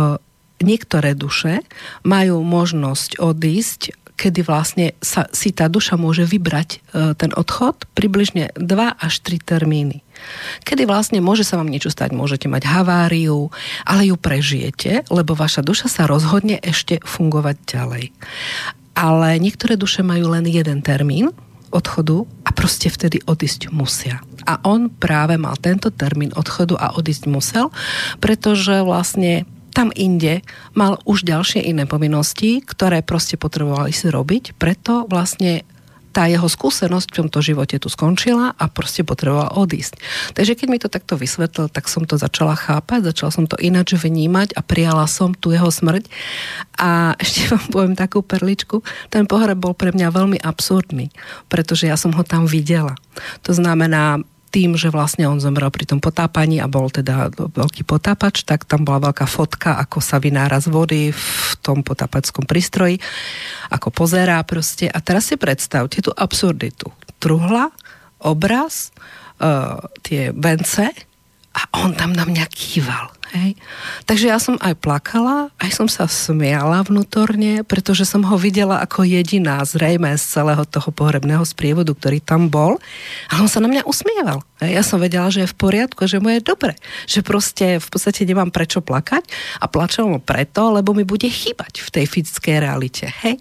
[0.60, 1.64] niektoré duše
[2.04, 8.48] majú možnosť odísť kedy vlastne sa, si tá duša môže vybrať e, ten odchod, približne
[8.56, 8.64] 2
[8.96, 10.00] až 3 termíny.
[10.62, 13.48] Kedy vlastne môže sa vám niečo stať, môžete mať haváriu,
[13.86, 18.04] ale ju prežijete, lebo vaša duša sa rozhodne ešte fungovať ďalej.
[18.96, 21.30] Ale niektoré duše majú len jeden termín
[21.74, 24.22] odchodu a proste vtedy odísť musia.
[24.46, 27.74] A on práve mal tento termín odchodu a odísť musel,
[28.22, 29.44] pretože vlastne
[29.76, 30.40] tam inde
[30.72, 35.68] mal už ďalšie iné povinnosti, ktoré proste potrebovali si robiť, preto vlastne
[36.16, 40.00] tá jeho skúsenosť v tomto živote tu skončila a proste potrebovala odísť.
[40.32, 43.92] Takže keď mi to takto vysvetlil, tak som to začala chápať, začala som to ináč
[44.00, 46.08] vnímať a prijala som tu jeho smrť.
[46.80, 48.80] A ešte vám poviem takú perličku,
[49.12, 51.12] ten pohreb bol pre mňa veľmi absurdný,
[51.52, 52.96] pretože ja som ho tam videla.
[53.44, 58.44] To znamená, tým, že vlastne on zomrel pri tom potápaní a bol teda veľký potápač,
[58.46, 63.00] tak tam bola veľká fotka, ako sa vynára z vody v tom potápackom prístroji,
[63.72, 64.86] ako pozerá proste.
[64.86, 66.92] A teraz si predstavte tú absurditu.
[67.18, 67.72] Truhla,
[68.22, 68.92] obraz,
[69.40, 70.92] uh, tie vence
[71.56, 73.15] a on tam na mňa kýval.
[73.36, 73.52] Hej.
[74.08, 79.04] Takže ja som aj plakala, aj som sa smiala vnútorne, pretože som ho videla ako
[79.04, 82.80] jediná zrejme z celého toho pohrebného sprievodu, ktorý tam bol.
[83.28, 84.40] A on sa na mňa usmieval.
[84.64, 84.72] Hej.
[84.80, 86.80] Ja som vedela, že je v poriadku, že mu je dobre.
[87.04, 89.28] Že proste v podstate nemám prečo plakať
[89.60, 93.04] a plačem preto, lebo mi bude chýbať v tej fyzickej realite.
[93.26, 93.36] Hej.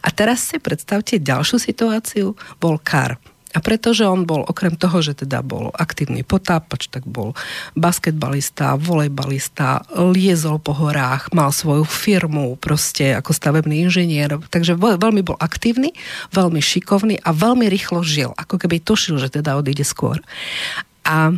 [0.00, 2.38] A teraz si predstavte ďalšiu situáciu.
[2.62, 3.31] Bol Kar.
[3.52, 7.36] A pretože on bol, okrem toho, že teda bol aktívny potápač, tak bol
[7.76, 15.36] basketbalista, volejbalista, liezol po horách, mal svoju firmu proste ako stavebný inžinier, takže veľmi bol
[15.36, 15.92] aktívny,
[16.32, 20.16] veľmi šikovný a veľmi rýchlo žil, ako keby tušil, že teda odíde skôr.
[21.04, 21.36] A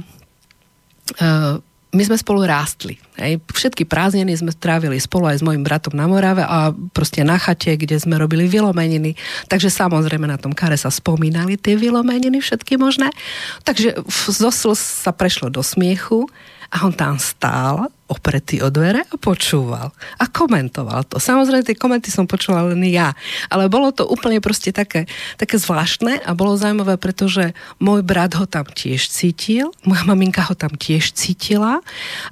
[1.18, 1.59] e,
[1.94, 2.98] my sme spolu rástli.
[3.14, 3.38] Hej.
[3.54, 7.78] Všetky prázdniny sme trávili spolu aj s mojim bratom na Morave a proste na chate,
[7.78, 9.14] kde sme robili vylomeniny.
[9.46, 13.14] Takže samozrejme na tom kare sa spomínali tie vylomeniny všetky možné.
[13.62, 16.26] Takže zo sa prešlo do smiechu
[16.74, 19.88] a on tam stál, opretý o dvere a počúval.
[20.21, 21.17] A komentoval to.
[21.17, 23.17] Samozrejme, tie komenty som počula len ja.
[23.49, 25.09] Ale bolo to úplne proste také,
[25.40, 30.53] také zvláštne a bolo zaujímavé, pretože môj brat ho tam tiež cítil, moja maminka ho
[30.53, 31.81] tam tiež cítila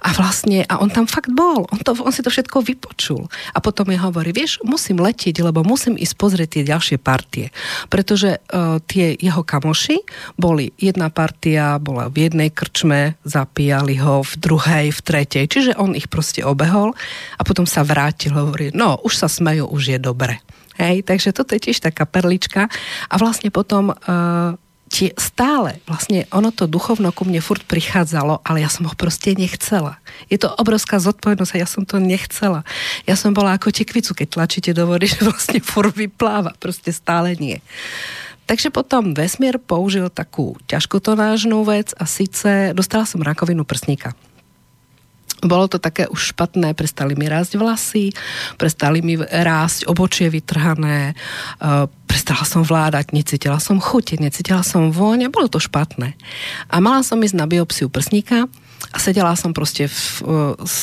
[0.05, 1.65] a vlastne, a on tam fakt bol.
[1.73, 3.33] On, to, on si to všetko vypočul.
[3.57, 7.49] A potom mi hovorí, vieš, musím letieť, lebo musím ísť pozrieť tie ďalšie partie.
[7.89, 10.05] Pretože uh, tie jeho kamoši
[10.37, 15.45] boli, jedna partia bola v jednej krčme, zapíjali ho v druhej, v tretej.
[15.49, 16.90] Čiže on ich proste obehol
[17.38, 20.42] a potom sa vrátil, hovorí, no už sa smejú, už je dobre.
[20.83, 22.66] Hej, takže toto je tiež taká perlička.
[23.07, 24.57] A vlastne potom uh,
[24.92, 29.33] tie, stále, vlastne ono to duchovno ku mne furt prichádzalo, ale ja som ho proste
[29.33, 29.96] nechcela.
[30.29, 32.64] Je to obrovská zodpovednosť a ja som to nechcela.
[33.09, 37.33] Ja som bola ako tekvicu, keď tlačíte do vody, že vlastne furt vypláva, proste stále
[37.40, 37.60] nie.
[38.44, 44.13] Takže potom vesmír použil takú ťažkotonážnú vec a síce dostala som rakovinu prsníka.
[45.43, 48.15] Bolo to také už špatné, prestali mi rásť vlasy,
[48.55, 51.19] prestali mi rásť obočie vytrhané,
[51.59, 56.15] uh, prestala som vládať, necítila som chuť, necítila som vôň a bolo to špatné.
[56.71, 58.47] A mala som ísť na biopsiu prsníka
[58.95, 60.23] a sedela som proste v,
[60.63, 60.77] v,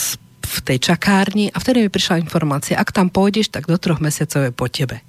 [0.44, 4.44] v tej čakárni a vtedy mi prišla informácia, ak tam pôjdeš, tak do troch mesiacov
[4.44, 5.00] je po tebe.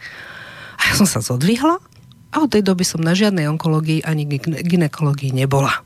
[0.78, 1.82] A ja som sa zodvihla
[2.30, 4.26] a od tej doby som na žiadnej onkológii ani
[4.62, 5.82] ginekológii nebola.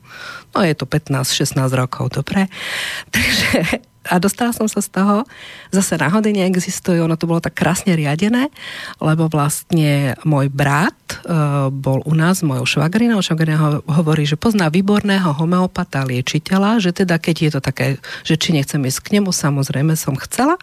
[0.53, 2.47] No je to 15-16 rokov, dobre?
[3.13, 5.25] Takže A dostala som sa z toho,
[5.73, 8.53] zase náhody neexistujú, ono to bolo tak krásne riadené,
[9.01, 10.93] lebo vlastne môj brat
[11.25, 16.77] uh, bol u nás s mojou švagrinou, švagrina ho, hovorí, že pozná výborného homeopata liečiteľa,
[16.77, 17.87] že teda keď je to také,
[18.21, 20.61] že či nechcem ísť k nemu, samozrejme som chcela,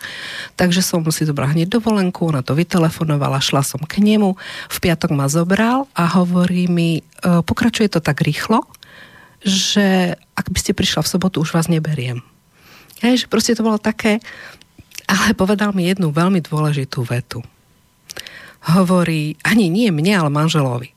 [0.55, 4.39] takže som si dobrala hneď dovolenku, ona to vytelefonovala, šla som k nemu,
[4.71, 8.63] v piatok ma zobral a hovorí mi, uh, pokračuje to tak rýchlo,
[9.43, 12.23] že ak by ste prišla v sobotu, už vás neberiem.
[13.03, 14.23] Hej, že proste to bolo také,
[15.11, 17.43] ale povedal mi jednu veľmi dôležitú vetu.
[18.63, 20.95] Hovorí, ani nie mne, ale manželovi.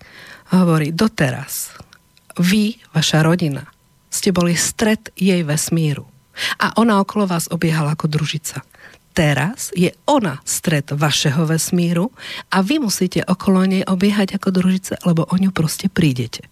[0.53, 1.73] Hovorí, doteraz
[2.37, 3.65] vy, vaša rodina,
[4.11, 6.05] ste boli stred jej vesmíru.
[6.59, 8.61] A ona okolo vás obiehala ako družica.
[9.15, 12.11] Teraz je ona stred vašeho vesmíru
[12.51, 16.43] a vy musíte okolo nej obiehať ako družice, lebo o ňu proste prídete.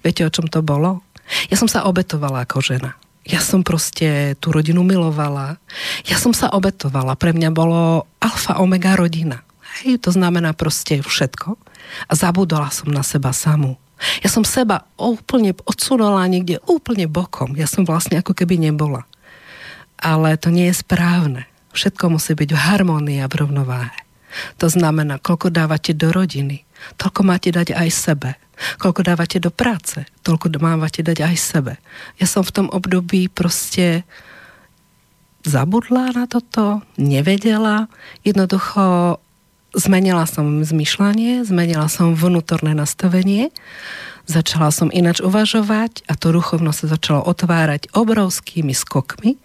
[0.00, 1.04] Viete, o čom to bolo?
[1.52, 2.96] Ja som sa obetovala ako žena.
[3.30, 5.62] Ja som proste tú rodinu milovala.
[6.02, 7.14] Ja som sa obetovala.
[7.14, 9.46] Pre mňa bolo alfa omega rodina.
[9.80, 11.54] Hej, to znamená proste všetko.
[12.10, 13.78] A zabudala som na seba samú.
[14.24, 17.54] Ja som seba úplne odsunula niekde úplne bokom.
[17.54, 19.06] Ja som vlastne ako keby nebola.
[20.00, 21.46] Ale to nie je správne.
[21.70, 24.00] Všetko musí byť v harmónii a v rovnováhe.
[24.58, 26.66] To znamená, koľko dávate do rodiny,
[26.96, 28.30] toľko máte dať aj sebe.
[28.76, 31.72] Koľko dávate do práce, toľko mávate dať aj sebe.
[32.20, 34.04] Ja som v tom období proste
[35.48, 37.88] zabudla na toto, nevedela.
[38.20, 39.16] Jednoducho
[39.72, 43.54] zmenila som zmyšľanie, zmenila som vnútorné nastavenie,
[44.26, 49.38] začala som inač uvažovať a to duchovno sa začalo otvárať obrovskými skokmi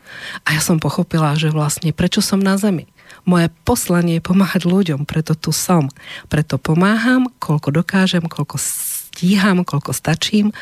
[0.46, 2.90] a ja som pochopila, že vlastne prečo som na zemi.
[3.26, 5.90] Moje poslanie je pomáhať ľuďom, preto tu som.
[6.30, 10.54] Preto pomáham, koľko dokážem, koľko stíham, koľko stačím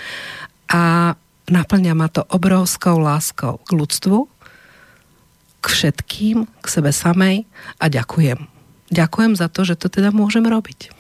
[0.72, 1.14] a
[1.51, 4.18] naplňa ma to obrovskou láskou k ľudstvu,
[5.59, 7.43] k všetkým, k sebe samej
[7.80, 8.47] a ďakujem.
[8.93, 10.93] Ďakujem za to, že to teda môžem robiť.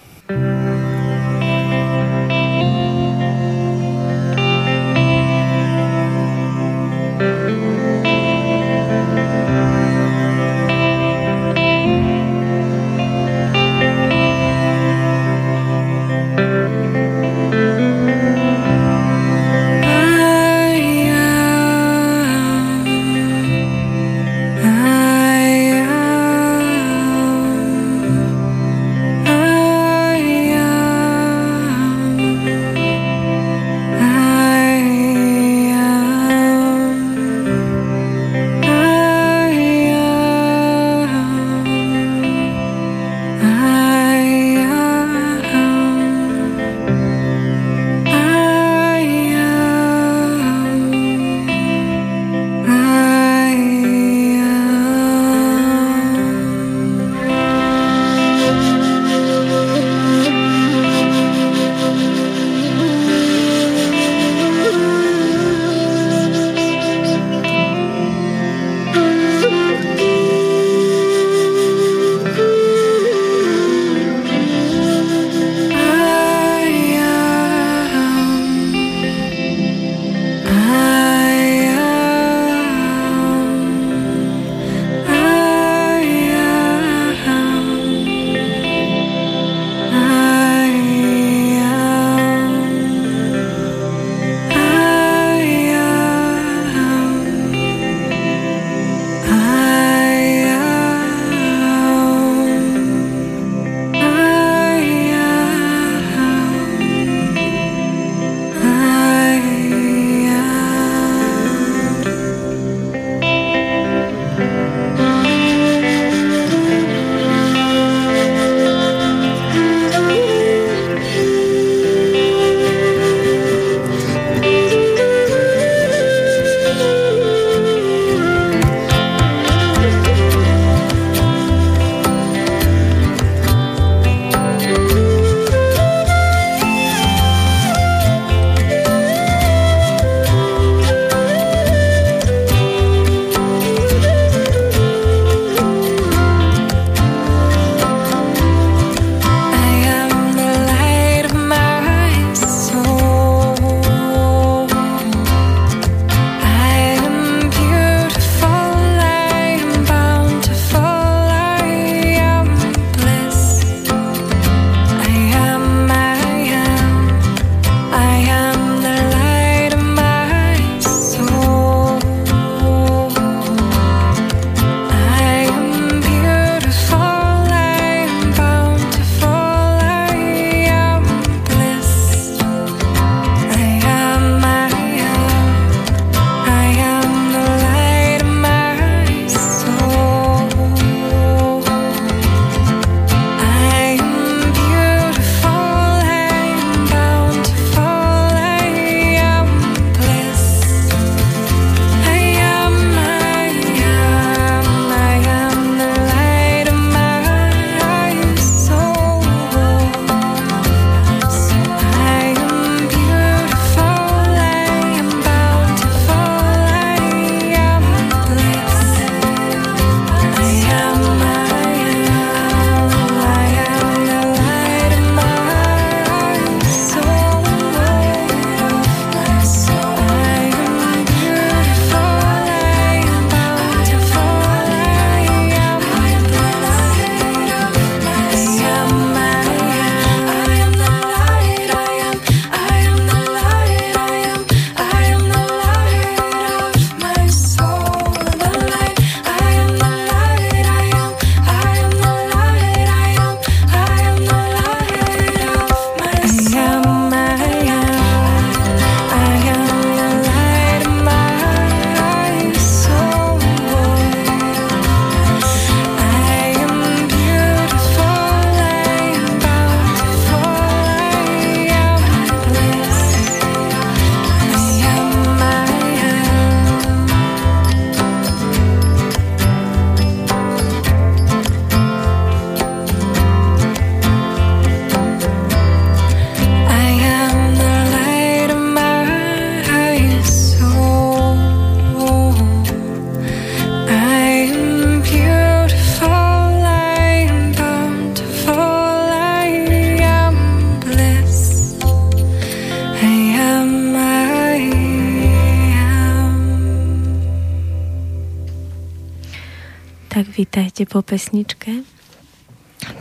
[310.73, 311.85] Vítajte po pesničke.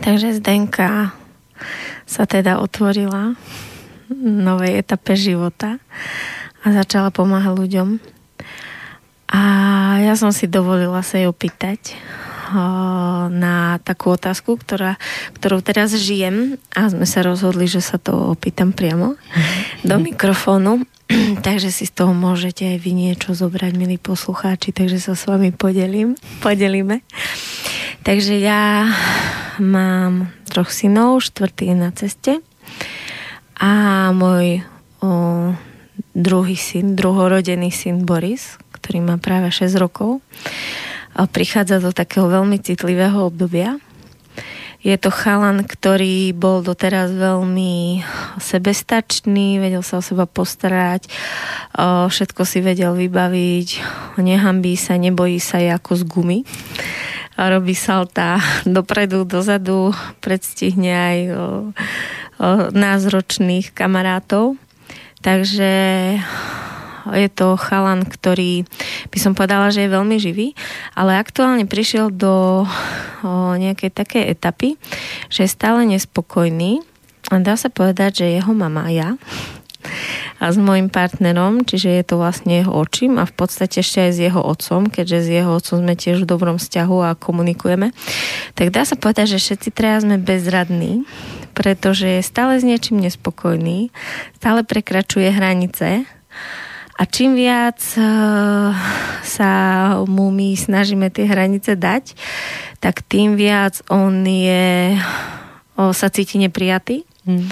[0.05, 1.09] Takže Zdenka
[2.05, 3.33] sa teda otvorila
[4.13, 5.81] novej etape života
[6.61, 7.97] a začala pomáhať ľuďom.
[9.25, 9.41] A
[10.05, 11.97] ja som si dovolila sa jej opýtať
[13.33, 15.01] na takú otázku, ktorá,
[15.41, 19.17] ktorou teraz žijem a sme sa rozhodli, že sa to opýtam priamo
[19.81, 20.85] do mikrofónu.
[21.45, 25.53] takže si z toho môžete aj vy niečo zobrať, milí poslucháči, takže sa s vami
[25.53, 27.01] podelím, podelíme.
[28.03, 28.89] Takže ja
[29.61, 32.33] mám troch synov, štvrtý je na ceste
[33.55, 33.71] a
[34.11, 34.65] môj
[34.99, 35.53] o,
[36.11, 40.19] druhý syn, druhorodený syn Boris, ktorý má práve 6 rokov,
[41.13, 43.77] prichádza do takého veľmi citlivého obdobia.
[44.83, 48.03] Je to chalan, ktorý bol doteraz veľmi
[48.35, 51.07] sebestačný, vedel sa o seba postarať,
[52.11, 53.67] všetko si vedel vybaviť,
[54.19, 56.39] nehambí sa, nebojí sa, je ako z gumy.
[57.39, 61.19] Robí salta dopredu, dozadu, predstihne aj
[62.75, 64.59] názročných kamarátov.
[65.23, 65.71] Takže
[67.11, 68.63] je to chalan, ktorý
[69.11, 70.55] by som povedala, že je veľmi živý,
[70.95, 72.67] ale aktuálne prišiel do o,
[73.59, 74.79] nejakej takej etapy,
[75.27, 76.79] že je stále nespokojný.
[77.31, 79.15] A dá sa povedať, že jeho mama ja
[80.39, 84.11] a s môjim partnerom, čiže je to vlastne jeho očím a v podstate ešte aj
[84.11, 87.95] s jeho otcom, keďže s jeho otcom sme tiež v dobrom vzťahu a komunikujeme,
[88.55, 91.07] tak dá sa povedať, že všetci traja sme bezradní,
[91.55, 93.93] pretože je stále s niečím nespokojný,
[94.39, 96.03] stále prekračuje hranice
[97.03, 98.71] a čím viac uh,
[99.27, 99.51] sa
[100.07, 102.15] mu my snažíme tie hranice dať,
[102.79, 104.95] tak tým viac on je,
[105.75, 107.03] o, sa cíti neprijatý.
[107.27, 107.51] Mm.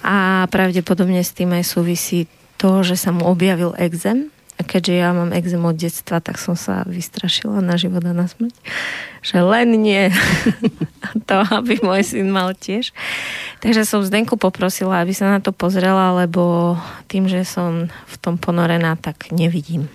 [0.00, 2.24] A pravdepodobne s tým aj súvisí
[2.56, 4.32] to, že sa mu objavil exém
[4.66, 8.52] keďže ja mám exém od detstva, tak som sa vystrašila na život a na smrť.
[9.22, 10.10] Že len nie
[11.30, 12.90] to, aby môj syn mal tiež.
[13.62, 16.74] Takže som Zdenku poprosila, aby sa na to pozrela, lebo
[17.06, 19.86] tým, že som v tom ponorená, tak nevidím.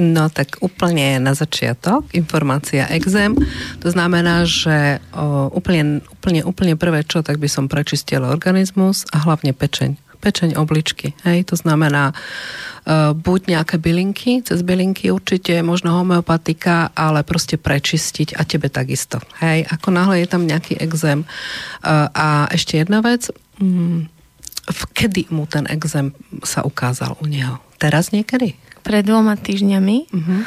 [0.00, 3.36] No tak úplne na začiatok informácia exém.
[3.84, 9.20] To znamená, že o, úplne, úplne, úplne prvé čo, tak by som prečistila organizmus a
[9.20, 10.11] hlavne pečeň.
[10.22, 11.18] Pečeň obličky.
[11.26, 12.14] Hej, to znamená
[12.82, 19.22] Eh, buď nejaké bylinky, cez bylinky určite, možno homeopatika, ale proste prečistiť a tebe takisto.
[19.38, 21.22] Hej, ako náhle je tam nejaký exém.
[21.22, 23.30] Eh, a ešte jedna vec,
[23.62, 24.10] mm,
[24.98, 26.10] kedy mu ten exém
[26.42, 27.62] sa ukázal u neho?
[27.78, 28.58] Teraz niekedy?
[28.82, 29.96] Pred dvoma týždňami.
[30.10, 30.42] Uh-huh.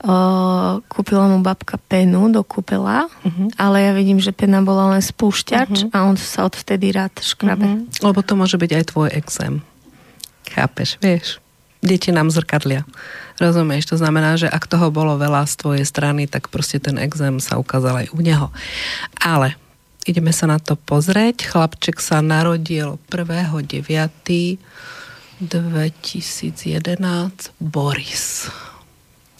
[0.00, 3.52] O, kúpila mu babka penu do kúpela, uh-huh.
[3.60, 5.92] ale ja vidím, že pena bola len spúšťač uh-huh.
[5.92, 7.68] a on sa odvtedy rád škrabe.
[7.68, 8.08] Uh-huh.
[8.08, 9.60] Lebo to môže byť aj tvoj exém.
[10.48, 11.36] Chápeš, vieš?
[11.82, 12.84] deti nám zrkadlia.
[13.40, 13.86] Rozumieš?
[13.88, 17.56] To znamená, že ak toho bolo veľa z tvojej strany, tak proste ten exém sa
[17.56, 18.52] ukázal aj u neho.
[19.16, 19.56] Ale
[20.04, 21.48] ideme sa na to pozrieť.
[21.48, 24.60] Chlapček sa narodil 1.9.2011
[27.56, 28.52] Boris.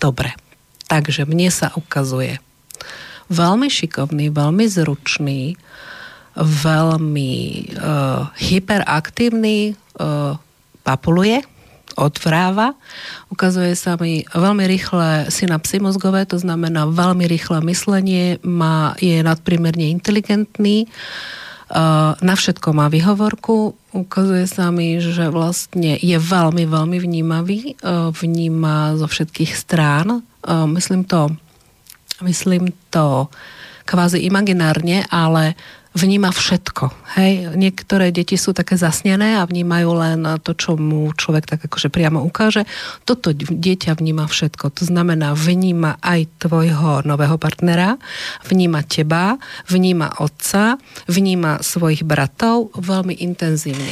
[0.01, 0.33] Dobre.
[0.91, 2.43] Takže mne sa ukazuje
[3.31, 5.55] veľmi šikovný, veľmi zručný,
[6.35, 7.35] veľmi
[7.79, 10.35] uh, hyperaktívny, uh,
[10.83, 11.47] papuluje,
[11.95, 12.75] odvráva.
[13.31, 19.95] Ukazuje sa mi veľmi rýchle synapsy mozgové, to znamená veľmi rýchle myslenie, má, je nadprimerne
[19.95, 20.91] inteligentný,
[21.71, 23.79] uh, na všetko má vyhovorku.
[23.95, 30.27] Ukazuje sa mi, že vlastne je veľmi, veľmi vnímavý, uh, vníma zo všetkých strán.
[30.41, 31.33] Uh, myslím to,
[32.25, 33.29] myslím to
[33.85, 35.59] kvázi imaginárne, ale
[35.91, 36.95] vníma všetko.
[37.19, 41.91] Hej, niektoré deti sú také zasnené a vnímajú len to, čo mu človek tak akože
[41.91, 42.63] priamo ukáže.
[43.03, 44.71] Toto dieťa vníma všetko.
[44.71, 47.99] To znamená, vníma aj tvojho nového partnera,
[48.47, 50.79] vníma teba, vníma otca,
[51.11, 53.91] vníma svojich bratov veľmi intenzívne.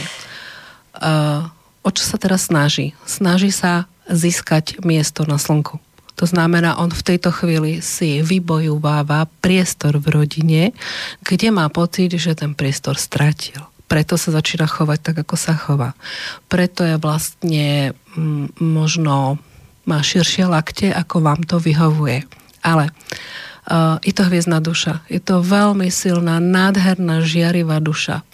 [0.95, 1.51] Uh,
[1.83, 2.95] o čo sa teraz snaží?
[3.11, 5.83] Snaží sa získať miesto na slnku.
[6.19, 10.63] To znamená, on v tejto chvíli si vybojováva priestor v rodine,
[11.23, 13.63] kde má pocit, že ten priestor stratil.
[13.87, 15.95] Preto sa začína chovať tak, ako sa chová.
[16.51, 19.39] Preto je vlastne m, možno
[19.89, 22.27] má širšie lakte, ako vám to vyhovuje.
[22.61, 25.01] Ale uh, je to hviezdna duša.
[25.09, 28.27] Je to veľmi silná, nádherná, žiarivá duša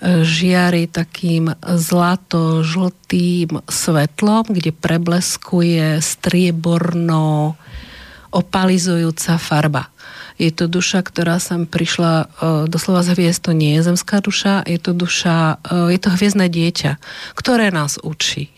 [0.00, 7.60] žiari takým zlato-žltým svetlom, kde prebleskuje strieborno
[8.32, 9.92] opalizujúca farba.
[10.40, 12.24] Je to duša, ktorá sem prišla e,
[12.64, 16.48] doslova z hviezd, to nie je zemská duša, je to duša, e, je to hviezdne
[16.48, 16.96] dieťa,
[17.36, 18.48] ktoré nás učí.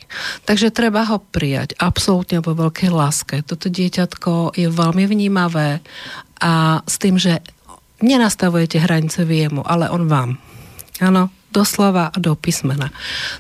[0.47, 3.43] Takže treba ho prijať absolútne vo veľkej láske.
[3.43, 5.83] Toto dieťatko je veľmi vnímavé
[6.39, 7.43] A s tým, že
[7.99, 10.39] nenastavujete hranice vy jemu, ale on vám.
[11.01, 12.93] Áno, doslova do písmena.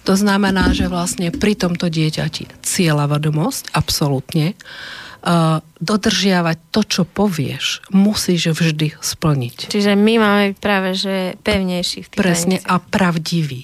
[0.09, 7.89] To znamená, že vlastne pri tomto dieťati cieľa vedomosť, absolútne, uh, dodržiavať to, čo povieš,
[7.93, 9.73] musíš vždy splniť.
[9.73, 12.73] Čiže my máme práve, že pevnejší v tých Presne hraniciach.
[12.73, 13.61] a pravdivý.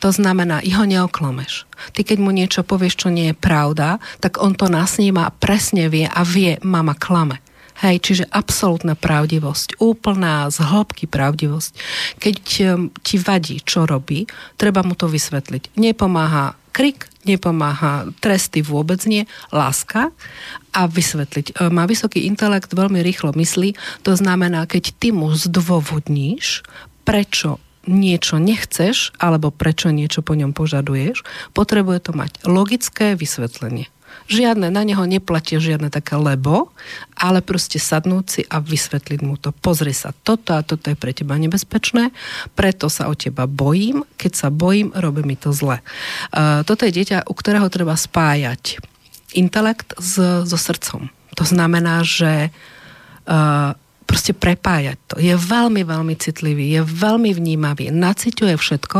[0.00, 1.68] To znamená, ho neoklameš.
[1.92, 5.92] Ty keď mu niečo povieš, čo nie je pravda, tak on to nasníma a presne
[5.92, 7.44] vie a vie, mama klame.
[7.78, 11.70] Hej, čiže absolútna pravdivosť, úplná z hĺbky pravdivosť.
[12.18, 14.26] Keď um, ti vadí, čo robí,
[14.58, 15.78] treba mu to vysvetliť.
[15.78, 20.14] Nepomáha krik, nepomáha tresty vôbec nie, láska
[20.70, 21.46] a vysvetliť.
[21.58, 23.74] E, má vysoký intelekt, veľmi rýchlo myslí,
[24.06, 26.62] to znamená, keď ty mu zdôvodníš,
[27.02, 27.58] prečo
[27.88, 31.26] niečo nechceš, alebo prečo niečo po ňom požaduješ,
[31.56, 33.90] potrebuje to mať logické vysvetlenie.
[34.28, 36.68] Žiadne, na neho neplatia žiadne také lebo,
[37.16, 39.56] ale proste sadnúť si a vysvetliť mu to.
[39.56, 42.12] Pozri sa, toto a toto je pre teba nebezpečné,
[42.52, 45.80] preto sa o teba bojím, keď sa bojím, robí mi to zle.
[46.28, 48.84] Uh, toto je dieťa, u ktorého treba spájať
[49.32, 51.08] intelekt s, so srdcom.
[51.36, 53.72] To znamená, že uh,
[54.08, 55.14] proste prepájať to.
[55.20, 58.98] Je veľmi, veľmi citlivý, je veľmi vnímavý, naciťuje všetko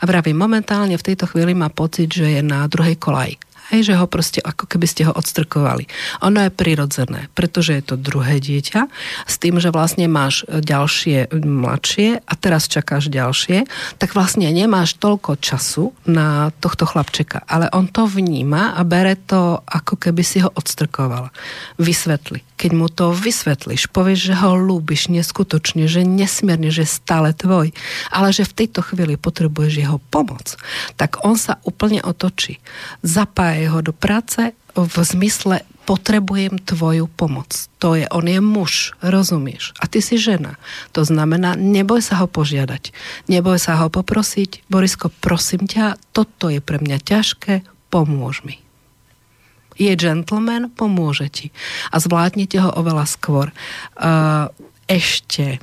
[0.00, 3.40] a vravím, momentálne v tejto chvíli má pocit, že je na druhej kolaji
[3.70, 5.86] Hej, že ho proste ako keby ste ho odstrkovali.
[6.26, 8.90] Ono je prirodzené, pretože je to druhé dieťa
[9.30, 13.70] s tým, že vlastne máš ďalšie mladšie a teraz čakáš ďalšie,
[14.02, 17.46] tak vlastne nemáš toľko času na tohto chlapčeka.
[17.46, 21.30] Ale on to vníma a bere to ako keby si ho odstrkovala.
[21.78, 27.72] Vysvetli keď mu to vysvetlíš, povieš, že ho ľúbiš neskutočne, že nesmierne, že stále tvoj,
[28.12, 30.60] ale že v tejto chvíli potrebuješ jeho pomoc,
[31.00, 32.60] tak on sa úplne otočí.
[33.00, 37.50] Zapája ho do práce v zmysle potrebujem tvoju pomoc.
[37.82, 39.74] To je, on je muž, rozumieš?
[39.82, 40.54] A ty si žena.
[40.94, 42.94] To znamená, neboj sa ho požiadať.
[43.26, 44.70] Neboj sa ho poprosiť.
[44.70, 48.62] Borisko, prosím ťa, toto je pre mňa ťažké, pomôž mi
[49.80, 51.46] je gentleman, pomôže ti.
[51.88, 53.48] A zvládnete ho oveľa skôr.
[53.96, 54.52] Uh,
[54.84, 55.56] ešte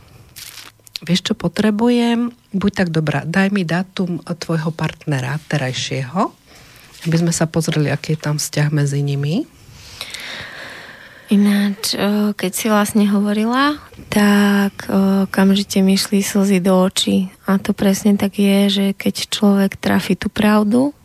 [1.06, 2.34] vieš čo potrebujem?
[2.54, 6.34] Buď tak dobrá, daj mi dátum tvojho partnera terajšieho,
[7.06, 9.46] aby sme sa pozreli, aký je tam vzťah medzi nimi.
[11.28, 11.92] Ináč,
[12.40, 13.76] keď si vlastne hovorila,
[14.08, 14.88] tak
[15.28, 17.28] kamžite mi šli slzy do očí.
[17.44, 20.96] A to presne tak je, že keď človek trafi tú pravdu,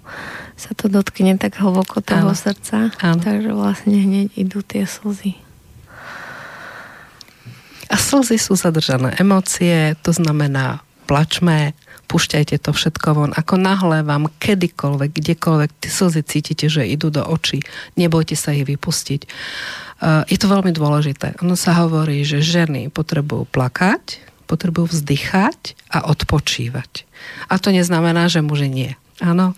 [0.54, 2.38] sa to dotkne tak hlboko toho Áno.
[2.38, 2.94] srdca.
[3.02, 3.18] Áno.
[3.18, 5.34] Takže vlastne hneď idú tie slzy.
[7.90, 11.76] A slzy sú zadržané emócie, to znamená plačme,
[12.08, 13.32] púšťajte to všetko von.
[13.36, 17.60] Ako náhle vám kedykoľvek, kdekoľvek tie slzy cítite, že idú do očí,
[18.00, 19.28] nebojte sa ich vypustiť.
[20.00, 21.36] Uh, je to veľmi dôležité.
[21.44, 27.04] Ono sa hovorí, že ženy potrebujú plakať, potrebujú vzdychať a odpočívať.
[27.52, 28.96] A to neznamená, že muži nie.
[29.20, 29.52] Áno.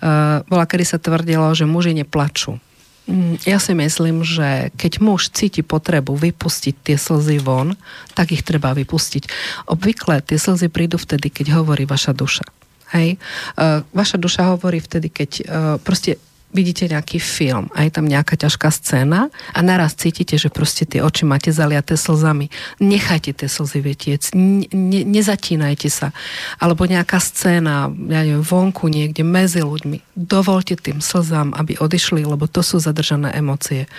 [0.00, 2.56] Uh, bola, kedy sa tvrdilo, že muži neplačú.
[3.04, 7.76] Mm, ja si myslím, že keď muž cíti potrebu vypustiť tie slzy von,
[8.16, 9.28] tak ich treba vypustiť.
[9.68, 12.48] Obvykle tie slzy prídu vtedy, keď hovorí vaša duša.
[12.96, 13.20] Hej?
[13.60, 15.44] Uh, vaša duša hovorí vtedy, keď uh,
[15.84, 16.16] proste
[16.54, 21.02] vidíte nejaký film a je tam nejaká ťažká scéna a naraz cítite, že proste tie
[21.02, 22.48] oči máte zaliaté slzami.
[22.78, 26.14] Nechajte tie slzy vietiec, ne, nezatínajte sa.
[26.62, 30.14] Alebo nejaká scéna, ja neviem, vonku niekde medzi ľuďmi.
[30.14, 33.90] Dovolte tým slzám, aby odišli, lebo to sú zadržané emócie.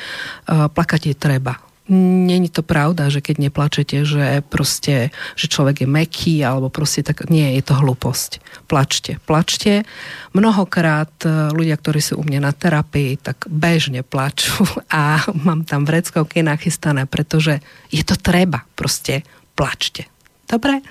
[0.47, 5.89] Uh, plakať je treba Není to pravda, že keď neplačete, že proste, že človek je
[5.89, 8.41] meký, alebo proste tak, nie, je to hlúposť.
[8.65, 9.85] Plačte, plačte.
[10.33, 15.85] Mnohokrát e, ľudia, ktorí sú u mňa na terapii, tak bežne plačú a mám tam
[15.85, 17.61] vreckovky nachystané, pretože
[17.93, 19.21] je to treba, proste
[19.53, 20.09] plačte.
[20.49, 20.81] Dobre?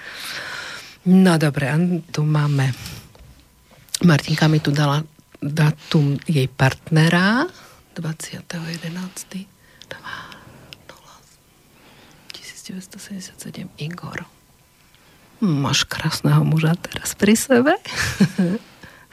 [1.11, 1.77] No dobre, a
[2.15, 2.71] tu máme
[4.03, 5.03] Martinka mi tu dala
[5.43, 7.47] datum jej partnera
[7.95, 9.54] 20.11.
[12.65, 14.25] 1977 Igor.
[15.45, 17.77] Máš krásneho muža teraz pri sebe.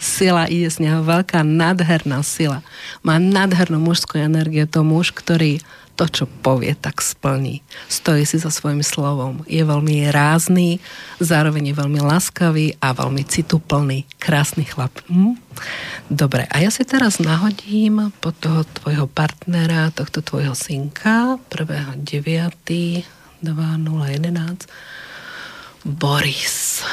[0.02, 2.66] sila ide z neho, veľká nádherná sila.
[3.06, 5.62] Má nádhernú mužskú energiu, to muž, ktorý
[5.94, 7.62] to, čo povie, tak splní.
[7.86, 9.46] Stojí si za svojim slovom.
[9.46, 10.82] Je veľmi rázný,
[11.22, 14.10] zároveň je veľmi laskavý a veľmi cituplný.
[14.18, 14.90] Krásny chlap.
[15.06, 15.38] Hm?
[16.10, 23.21] Dobre, a ja si teraz nahodím po toho tvojho partnera, tohto tvojho synka, 1.9.
[23.42, 24.70] 2011
[25.86, 26.86] Boris.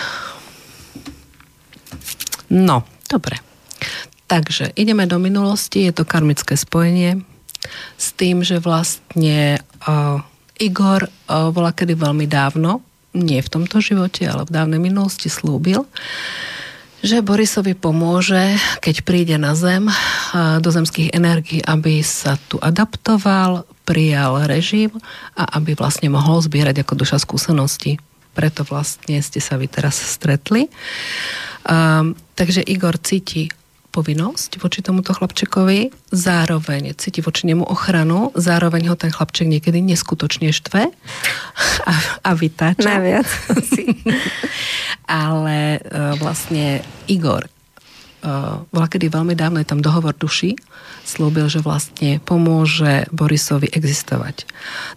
[2.48, 3.36] No, dobre.
[4.28, 7.24] Takže ideme do minulosti, je to karmické spojenie
[7.96, 10.20] s tým, že vlastne uh,
[10.60, 12.84] Igor uh, bola kedy veľmi dávno,
[13.16, 15.88] nie v tomto živote, ale v dávnej minulosti slúbil,
[17.00, 23.64] že Borisovi pomôže, keď príde na Zem uh, do zemských energií, aby sa tu adaptoval,
[23.88, 24.92] prijal režim
[25.32, 27.96] a aby vlastne mohol zbierať ako duša skúsenosti.
[28.36, 30.68] Preto vlastne ste sa vy teraz stretli.
[31.64, 33.48] Um, takže Igor cíti
[33.88, 40.52] povinnosť voči tomuto chlapčekovi, zároveň cíti voči nemu ochranu, zároveň ho ten chlapček niekedy neskutočne
[40.52, 40.92] štve
[41.88, 42.84] a, a vytáča.
[42.84, 43.28] Najviac.
[45.26, 47.48] Ale uh, vlastne Igor
[48.74, 50.58] bola kedy veľmi dávno, je tam dohovor duši,
[51.08, 54.44] slúbil, že vlastne pomôže Borisovi existovať.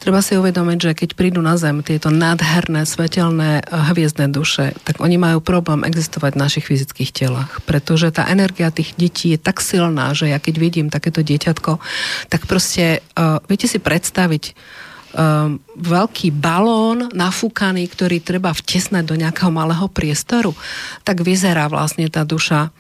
[0.04, 5.00] Treba si uvedomiť, že keď prídu na Zem tieto nádherné, svetelné, eh, hviezdne duše, tak
[5.00, 9.64] oni majú problém existovať v našich fyzických telách, pretože tá energia tých detí je tak
[9.64, 11.80] silná, že ja keď vidím takéto dieťatko,
[12.28, 14.44] tak proste, uh, viete si predstaviť,
[15.16, 20.56] um, veľký balón nafúkaný, ktorý treba vtesnať do nejakého malého priestoru,
[21.04, 22.72] tak vyzerá vlastne tá duša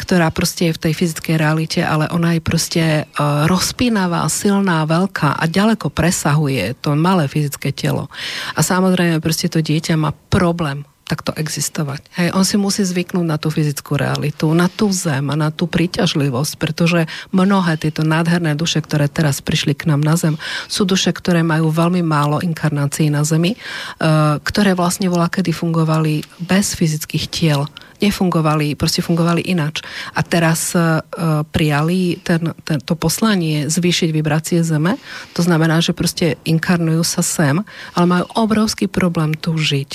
[0.00, 5.36] ktorá proste je v tej fyzickej realite, ale ona je proste uh, rozpínavá, silná, veľká
[5.36, 8.08] a ďaleko presahuje to malé fyzické telo.
[8.56, 12.06] A samozrejme proste to dieťa má problém takto existovať.
[12.14, 15.66] Hej, on si musí zvyknúť na tú fyzickú realitu, na tú zem a na tú
[15.66, 20.38] príťažlivosť, pretože mnohé tieto nádherné duše, ktoré teraz prišli k nám na zem,
[20.70, 26.22] sú duše, ktoré majú veľmi málo inkarnácií na zemi, uh, ktoré vlastne volá, kedy fungovali
[26.38, 27.66] bez fyzických tiel
[28.00, 29.84] nefungovali, proste fungovali inač.
[30.16, 31.04] A teraz uh,
[31.48, 34.96] prijali ten, ten, to poslanie zvýšiť vibrácie Zeme.
[35.36, 37.60] To znamená, že proste inkarnujú sa sem,
[37.94, 39.90] ale majú obrovský problém tu žiť.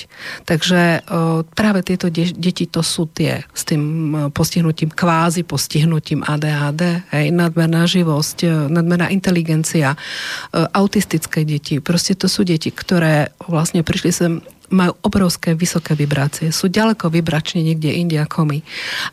[0.45, 3.84] Takže uh, práve tieto de- deti to sú tie s tým
[4.14, 11.82] uh, postihnutím, kvázi postihnutím ADHD, hej, nadmerná živosť, nadmerná inteligencia, uh, autistické deti.
[11.82, 14.34] Proste to sú deti, ktoré vlastne prišli sem
[14.76, 18.60] majú obrovské vysoké vibrácie, sú ďaleko vibračne niekde inde ako my,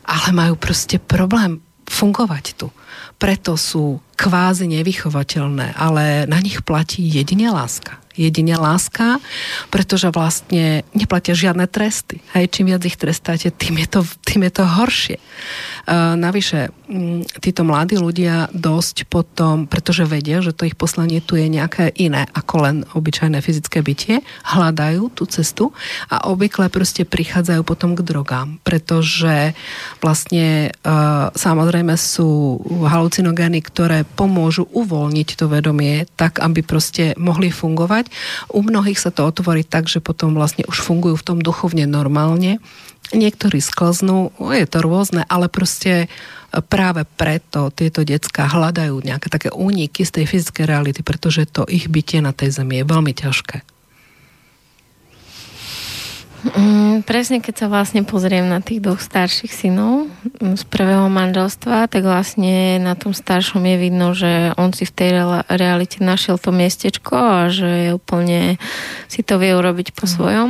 [0.03, 2.67] ale majú proste problém fungovať tu.
[3.15, 9.17] Preto sú kvázi nevychovateľné, ale na nich platí jedine láska jedine láska,
[9.73, 12.21] pretože vlastne neplatia žiadne tresty.
[12.37, 15.17] Hej, čím viac ich trestáte, tým je to, tým je to horšie.
[15.83, 21.35] Uh, navyše, um, títo mladí ľudia dosť potom, pretože vedia, že to ich poslanie tu
[21.35, 25.75] je nejaké iné ako len obyčajné fyzické bytie, hľadajú tú cestu
[26.07, 29.57] a obvykle proste prichádzajú potom k drogám, pretože
[29.99, 38.02] vlastne uh, samozrejme sú halucinogény, ktoré pomôžu uvoľniť to vedomie tak, aby proste mohli fungovať
[38.03, 38.51] fungovať.
[38.51, 42.59] U mnohých sa to otvorí tak, že potom vlastne už fungujú v tom duchovne normálne.
[43.13, 46.07] Niektorí sklznú, je to rôzne, ale proste
[46.69, 51.89] práve preto tieto decka hľadajú nejaké také úniky z tej fyzickej reality, pretože to ich
[51.89, 53.72] bytie na tej zemi je veľmi ťažké.
[56.43, 60.11] Mm, presne keď sa vlastne pozriem na tých dvoch starších synov
[60.43, 64.91] mm, z prvého manželstva, tak vlastne na tom staršom je vidno, že on si v
[64.91, 65.09] tej
[65.47, 68.59] realite našiel to miestečko a že je úplne
[69.07, 70.11] si to vie urobiť po mhm.
[70.11, 70.49] svojom.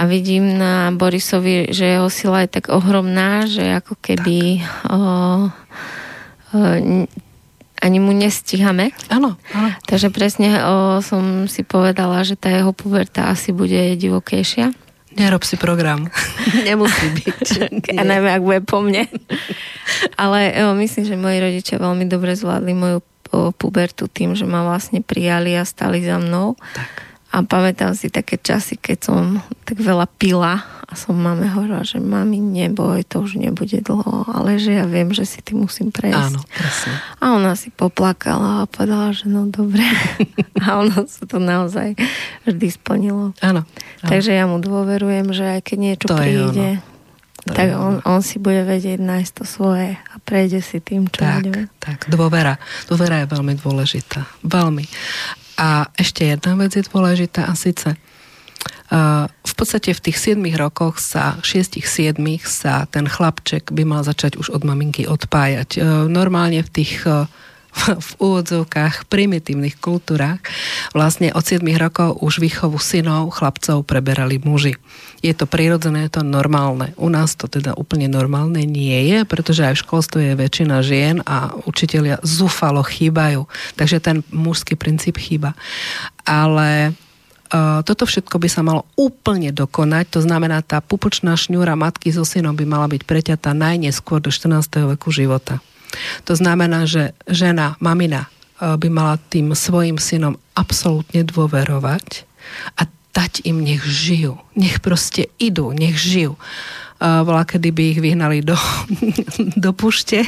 [0.00, 5.00] A vidím na Borisovi, že jeho sila je tak ohromná, že ako keby o, o,
[7.84, 8.96] ani mu nestíhame.
[9.12, 9.68] Áno, áno.
[9.84, 14.72] Takže presne o, som si povedala, že tá jeho puberta asi bude divokejšia.
[15.18, 16.06] Nerob si program.
[16.68, 17.48] Nemusí byť.
[17.98, 19.10] A najmä, ak bude po mne.
[20.22, 22.98] Ale jo, myslím, že moji rodičia veľmi dobre zvládli moju
[23.58, 26.58] pubertu tým, že ma vlastne prijali a stali za mnou.
[26.74, 27.09] Tak.
[27.30, 32.02] A pamätám si také časy, keď som tak veľa pila a som máme hovorila, že
[32.02, 36.34] mami, neboj, to už nebude dlho, ale že ja viem, že si ty musím prejsť.
[36.34, 36.92] Áno, presne.
[37.22, 39.86] A ona si poplakala a povedala, že no dobre.
[40.66, 41.94] a ono sa to naozaj
[42.50, 43.30] vždy splnilo.
[43.38, 43.62] Áno.
[43.62, 44.10] áno.
[44.10, 46.82] Takže ja mu dôverujem, že aj keď niečo to príde,
[47.48, 51.40] tak on, on si bude vedieť nájsť to svoje a prejde si tým, čo tak,
[51.44, 51.72] ide.
[51.80, 52.60] Tak, dôvera.
[52.86, 54.28] Dôvera je veľmi dôležitá.
[54.44, 54.84] Veľmi.
[55.60, 61.00] A ešte jedna vec je dôležitá a síce uh, v podstate v tých 7 rokoch
[61.00, 65.70] sa, 6-7 sa ten chlapček by mal začať už od maminky odpájať.
[65.76, 67.28] Uh, normálne v tých uh,
[68.08, 70.42] v úvodzovkách primitívnych kultúrach
[70.90, 74.74] vlastne od 7 rokov už výchovu synov, chlapcov preberali muži.
[75.20, 76.96] Je to prirodzené, je to normálne.
[76.96, 81.20] U nás to teda úplne normálne nie je, pretože aj v školstve je väčšina žien
[81.28, 83.44] a učitelia zúfalo chýbajú.
[83.76, 85.52] Takže ten mužský princíp chýba.
[86.24, 86.96] Ale
[87.50, 92.22] Uh, toto všetko by sa malo úplne dokonať, to znamená, tá pupočná šňúra matky so
[92.22, 94.70] synom by mala byť preťatá najneskôr do 14.
[94.94, 95.58] veku života.
[96.30, 98.30] To znamená, že žena, mamina
[98.62, 102.22] by mala tým svojim synom absolútne dôverovať
[102.78, 104.38] a dať im, nech žijú.
[104.54, 106.38] Nech proste idú, nech žijú
[107.00, 108.56] bola, kedy by ich vyhnali do,
[109.64, 110.20] do pušte,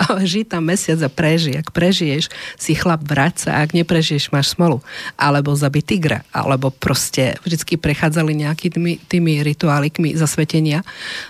[0.00, 1.60] ale žij tam mesiac a preži.
[1.60, 4.80] Ak prežiješ, si chlap vrať sa, ak neprežiješ, máš smolu.
[5.20, 10.80] Alebo zabi tigra, alebo proste vždycky prechádzali nejakými tými rituálikmi zasvetenia.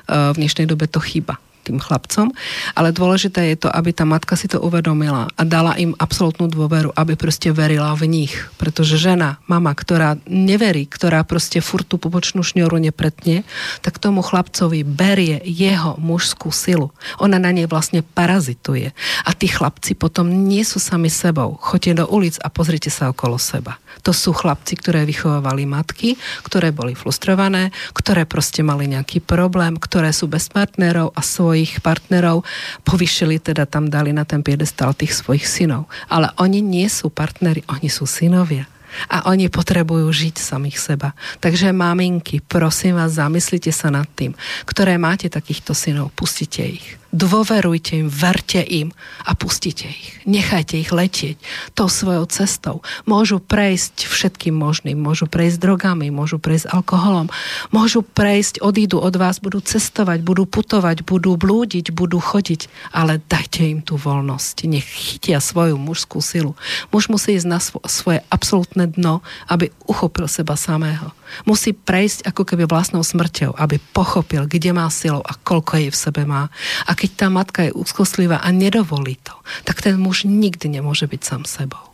[0.07, 2.29] V dnešnej dobe to chýba tým chlapcom,
[2.77, 6.93] ale dôležité je to, aby tá matka si to uvedomila a dala im absolútnu dôveru,
[6.93, 8.37] aby proste verila v nich.
[8.61, 13.49] Pretože žena, mama, ktorá neverí, ktorá proste furt tú pobočnú šňoru nepretne,
[13.81, 16.93] tak tomu chlapcovi berie jeho mužskú silu.
[17.25, 18.93] Ona na nej vlastne parazituje.
[19.25, 21.57] A tí chlapci potom nie sú sami sebou.
[21.63, 23.81] Choďte do ulic a pozrite sa okolo seba.
[24.03, 30.11] To sú chlapci, ktoré vychovávali matky, ktoré boli frustrované, ktoré proste mali nejaký problém, ktoré
[30.11, 32.43] sú bez partnerov a svoj svojich partnerov,
[32.83, 35.87] povyšili teda tam dali na ten piedestal tých svojich synov.
[36.11, 38.67] Ale oni nie sú partneri, oni sú synovia
[39.07, 41.15] a oni potrebujú žiť samých seba.
[41.39, 44.35] Takže maminky, prosím vás, zamyslite sa nad tým,
[44.67, 46.99] ktoré máte takýchto synov, pustite ich.
[47.15, 48.91] Dôverujte im, verte im
[49.23, 50.19] a pustite ich.
[50.27, 51.39] Nechajte ich letieť
[51.79, 52.83] tou svojou cestou.
[53.07, 54.99] Môžu prejsť všetkým možným.
[54.99, 57.31] Môžu prejsť drogami, môžu prejsť alkoholom,
[57.71, 63.63] môžu prejsť, odídu od vás, budú cestovať, budú putovať, budú blúdiť, budú chodiť, ale dajte
[63.63, 64.67] im tú voľnosť.
[64.67, 66.59] Nech chytia svoju mužskú silu.
[66.91, 71.15] Muž musí ísť na svoje absolútne dno, aby uchopil seba samého.
[71.47, 75.99] Musí prejsť ako keby vlastnou smrťou, aby pochopil, kde má silu a koľko jej v
[75.99, 76.51] sebe má.
[76.87, 79.37] A keď tá matka je úzkostlivá a nedovolí to,
[79.69, 81.93] tak ten muž nikdy nemôže byť sám sebou.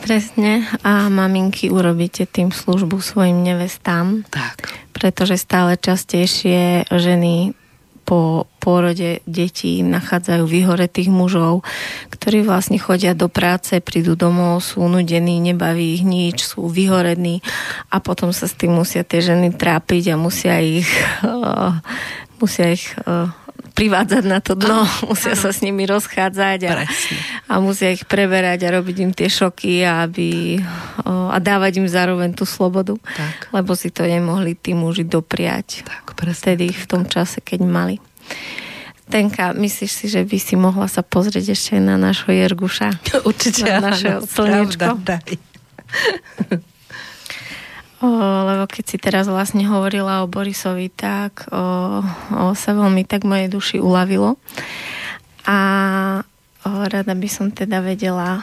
[0.00, 0.64] Presne.
[0.80, 4.24] A maminky urobíte tým službu svojim nevestám.
[4.32, 4.72] Tak.
[4.96, 7.52] Pretože stále častejšie ženy
[8.04, 11.64] po pôrode detí nachádzajú vyhoretých mužov,
[12.12, 17.44] ktorí vlastne chodia do práce, prídu domov, sú nudení, nebaví ich nič, sú vyhorení
[17.92, 20.88] a potom sa s tým musia tie ženy trápiť a musia ich,
[21.24, 21.76] uh,
[22.40, 23.28] musia ich uh,
[23.72, 25.42] privádzať na to dno, ano, musia ano.
[25.42, 26.72] sa s nimi rozchádzať a,
[27.48, 30.60] a musia ich preberať a robiť im tie šoky aby,
[31.08, 33.48] a dávať im zároveň tú slobodu, tak.
[33.56, 37.96] lebo si to nemohli tí muži dopriať tak, vtedy v tom čase, keď mali.
[39.04, 42.88] Tenka, myslíš si, že by si mohla sa pozrieť ešte na našho Jerguša?
[43.28, 44.96] Určite na naše slniečko.
[48.02, 48.08] O,
[48.46, 52.02] lebo keď si teraz vlastne hovorila o Borisovi, tak o,
[52.34, 54.34] o, sa veľmi tak mojej duši uľavilo.
[55.46, 55.58] A
[56.66, 58.42] o, rada by som teda vedela,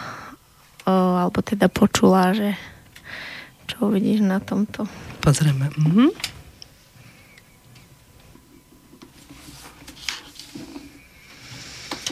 [0.87, 2.55] o, alebo teda počula, že
[3.67, 4.87] čo uvidíš na tomto.
[5.19, 5.67] Pozrieme.
[5.75, 6.31] Mhm.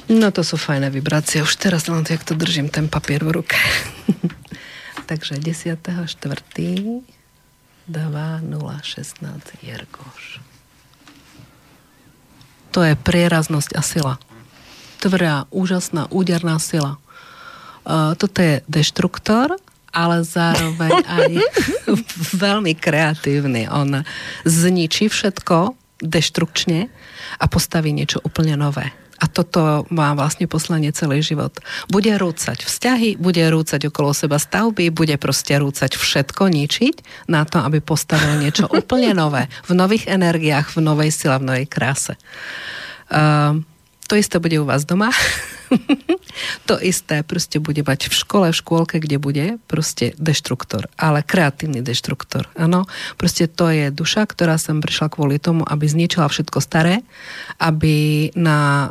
[0.09, 1.45] No to sú fajné vibrácie.
[1.45, 3.53] Už teraz len to, jak to držím, ten papier v ruke.
[5.09, 7.18] Takže 10.4.
[7.89, 10.39] 2016 Jergoš.
[12.69, 14.13] To je prieraznosť a sila.
[15.01, 17.01] Tvrdá, úžasná, úderná sila.
[17.81, 19.57] Uh, toto je deštruktor,
[19.89, 21.31] ale zároveň aj
[22.37, 23.65] veľmi kreatívny.
[23.73, 24.05] On
[24.45, 26.87] zničí všetko deštrukčne
[27.41, 28.93] a postaví niečo úplne nové.
[29.19, 31.51] A toto má vlastne poslanie celý život.
[31.91, 37.59] Bude rúcať vzťahy, bude rúcať okolo seba stavby, bude proste rúcať všetko, ničiť na to,
[37.59, 39.51] aby postavil niečo úplne nové.
[39.67, 42.15] V nových energiách, v novej sile, v novej kráse.
[43.11, 43.59] Uh,
[44.09, 45.13] to isté bude u vás doma.
[46.69, 51.85] to isté proste bude mať v škole, v škôlke, kde bude proste deštruktor, ale kreatívny
[51.85, 52.49] deštruktor.
[52.57, 52.89] Áno,
[53.21, 57.05] proste to je duša, ktorá sem prišla kvôli tomu, aby zničila všetko staré,
[57.61, 58.89] aby na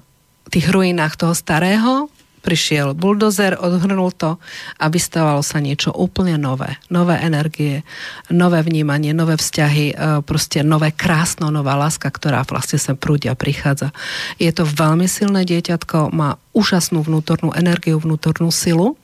[0.52, 2.08] tých ruinách toho starého
[2.48, 4.40] prišiel buldozer, odhrnul to
[4.78, 6.78] a vystavalo sa niečo úplne nové.
[6.88, 7.82] Nové energie,
[8.32, 9.94] nové vnímanie, nové vzťahy, e,
[10.24, 13.92] proste nové krásno, nová láska, ktorá vlastne sem prúdia, prichádza.
[14.40, 18.94] Je to veľmi silné dieťatko, má úžasnú vnútornú energiu, vnútornú silu.
[18.94, 18.96] E,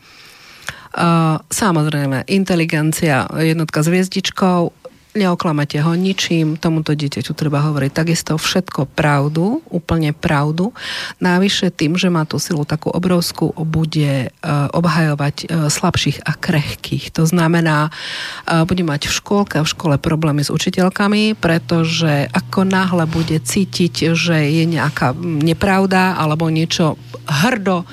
[1.45, 4.73] samozrejme, inteligencia, jednotka s hviezdičkou,
[5.15, 10.75] neoklamete ho ničím, tomuto dieťaťu treba hovoriť takisto všetko pravdu, úplne pravdu.
[11.23, 17.15] Návyše tým, že má tú silu takú obrovskú, bude uh, obhajovať uh, slabších a krehkých.
[17.15, 22.67] To znamená, uh, bude mať v škôlke a v škole problémy s učiteľkami, pretože ako
[22.67, 27.87] náhle bude cítiť, že je nejaká nepravda alebo niečo hrdo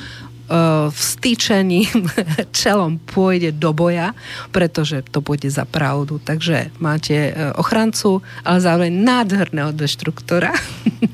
[0.92, 1.88] v stýčení
[2.62, 4.12] čelom pôjde do boja,
[4.52, 6.20] pretože to bude za pravdu.
[6.20, 10.52] Takže máte ochrancu, ale zároveň nádherného deštruktora.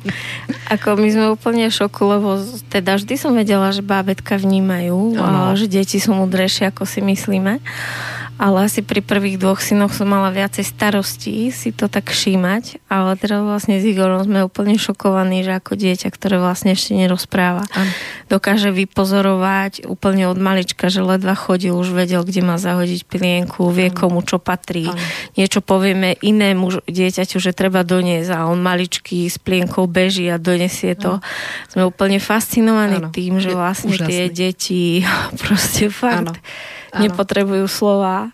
[0.73, 5.69] Ako my sme úplne šoku, lebo teda vždy som vedela, že bábetka vnímajú, a že
[5.69, 7.63] deti sú mudrejšie, ako si myslíme
[8.37, 13.17] ale asi pri prvých dvoch synoch som mala viacej starostí si to tak všímať, ale
[13.17, 17.89] teraz vlastne s Igorom sme úplne šokovaní, že ako dieťa, ktoré vlastne ešte nerozpráva, Am.
[18.29, 23.89] dokáže vypozorovať úplne od malička, že ledva chodil, už vedel, kde má zahodiť pilienku, vie
[23.89, 24.85] komu čo patrí.
[24.85, 24.97] Am.
[25.33, 30.93] Niečo povieme inému dieťaťu, že treba doniesť a on maličký s plienkou beží a donesie
[30.93, 31.17] to.
[31.17, 31.25] Am.
[31.73, 33.09] Sme úplne fascinovaní ano.
[33.09, 35.01] tým, že vlastne tie deti
[35.41, 36.37] proste fakt...
[36.37, 37.03] Ano ano.
[37.05, 38.33] nepotrebujú slova.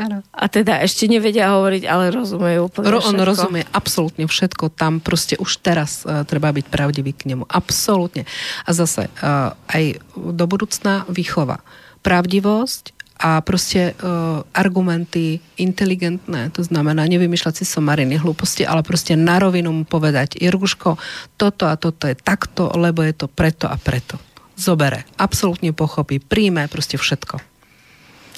[0.00, 0.24] Ano.
[0.32, 4.72] A teda ešte nevedia hovoriť, ale rozumejú úplne Ro, On rozumie absolútne všetko.
[4.72, 7.44] Tam proste už teraz uh, treba byť pravdivý k nemu.
[7.44, 8.24] Absolútne.
[8.64, 11.60] A zase uh, aj do budúcna výchova.
[12.00, 19.38] Pravdivosť a proste uh, argumenty inteligentné, to znamená nevymýšľať si somariny, hlúposti, ale proste na
[19.38, 20.98] rovinu mu povedať, Irguško,
[21.38, 24.18] toto a toto je takto, lebo je to preto a preto.
[24.58, 27.51] Zobere, absolútne pochopí, príjme proste všetko.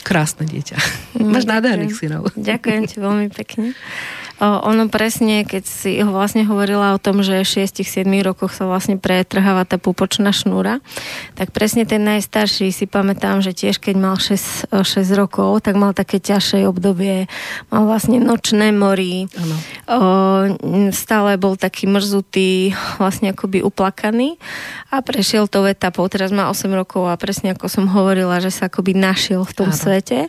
[0.05, 0.77] Krásne dieťa.
[1.17, 2.29] Mm, Máš nádherných synov.
[2.37, 3.73] Ďakujem ti veľmi pekne.
[4.43, 8.99] Ono presne, keď si ho vlastne hovorila o tom, že v 6-7 rokoch sa vlastne
[8.99, 10.83] pretrháva tá pupočná šnúra,
[11.39, 14.83] tak presne ten najstarší si pamätám, že tiež keď mal 6, 6
[15.15, 17.31] rokov, tak mal také ťažšie obdobie,
[17.71, 19.31] mal vlastne nočné mory,
[19.87, 19.99] o,
[20.91, 24.35] stále bol taký mrzutý, vlastne akoby uplakaný
[24.91, 26.11] a prešiel to etapou.
[26.11, 29.71] Teraz má 8 rokov a presne ako som hovorila, že sa akoby našiel v tom
[29.71, 29.79] ano.
[29.79, 30.27] svete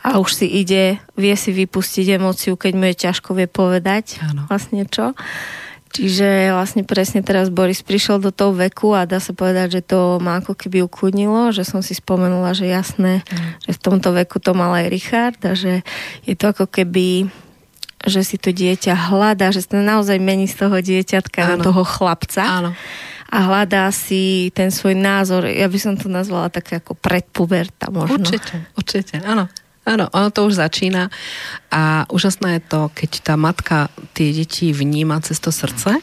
[0.00, 4.48] a už si ide, vie si vypustiť emóciu, keď mu je ťažko, vie povedať ano.
[4.48, 5.12] vlastne čo.
[5.92, 10.16] Čiže vlastne presne teraz Boris prišiel do toho veku a dá sa povedať, že to
[10.24, 13.68] ma ako keby ukludnilo, že som si spomenula, že jasné, mm.
[13.68, 15.84] že v tomto veku to mal aj Richard a že
[16.24, 17.28] je to ako keby
[18.02, 22.42] že si to dieťa hľadá, že sa naozaj mení z toho dieťatka na toho chlapca.
[22.42, 22.72] Áno
[23.32, 25.48] a hľadá si ten svoj názor.
[25.48, 28.20] Ja by som to nazvala také ako predpuberta možno.
[28.20, 29.48] Určite, určite, áno.
[29.82, 31.10] Áno, ono to už začína
[31.74, 35.98] a úžasné je to, keď tá matka tie deti vníma cez to srdce,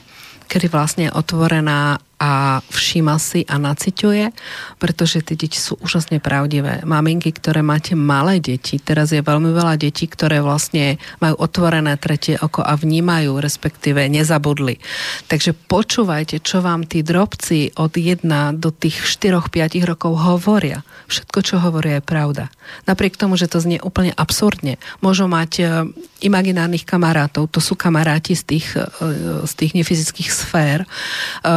[0.49, 4.36] kedy vlastne je otvorená a všíma si a naciťuje,
[4.75, 6.84] pretože tie deti sú úžasne pravdivé.
[6.84, 12.36] Maminky, ktoré máte malé deti, teraz je veľmi veľa detí, ktoré vlastne majú otvorené tretie
[12.36, 14.84] oko a vnímajú, respektíve nezabudli.
[15.32, 18.27] Takže počúvajte, čo vám tí drobci od 1
[18.59, 20.84] do tých 4-5 rokov hovoria.
[21.07, 22.51] Všetko, čo hovoria, je pravda.
[22.88, 24.82] Napriek tomu, že to znie úplne absurdne.
[24.99, 25.63] Môžu mať e,
[26.26, 28.86] imaginárnych kamarátov, to sú kamaráti z tých, e,
[29.45, 30.80] z tých nefyzických sfér.
[30.84, 30.88] E,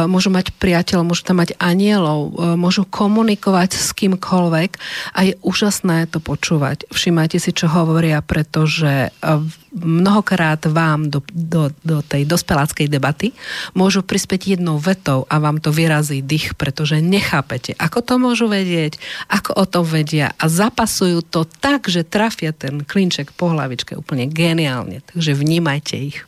[0.05, 4.71] môžu mať priateľov, môžu tam mať anielov, môžu komunikovať s kýmkoľvek
[5.15, 6.85] a je úžasné to počúvať.
[6.91, 9.09] Všimajte si, čo hovoria, pretože
[9.73, 13.33] mnohokrát vám do, do, do tej dospeláckej debaty
[13.73, 19.01] môžu prispieť jednou vetou a vám to vyrazí dých, pretože nechápete, ako to môžu vedieť,
[19.27, 24.29] ako o tom vedia a zapasujú to tak, že trafia ten klinček po hlavičke úplne
[24.29, 25.01] geniálne.
[25.09, 26.23] Takže vnímajte ich.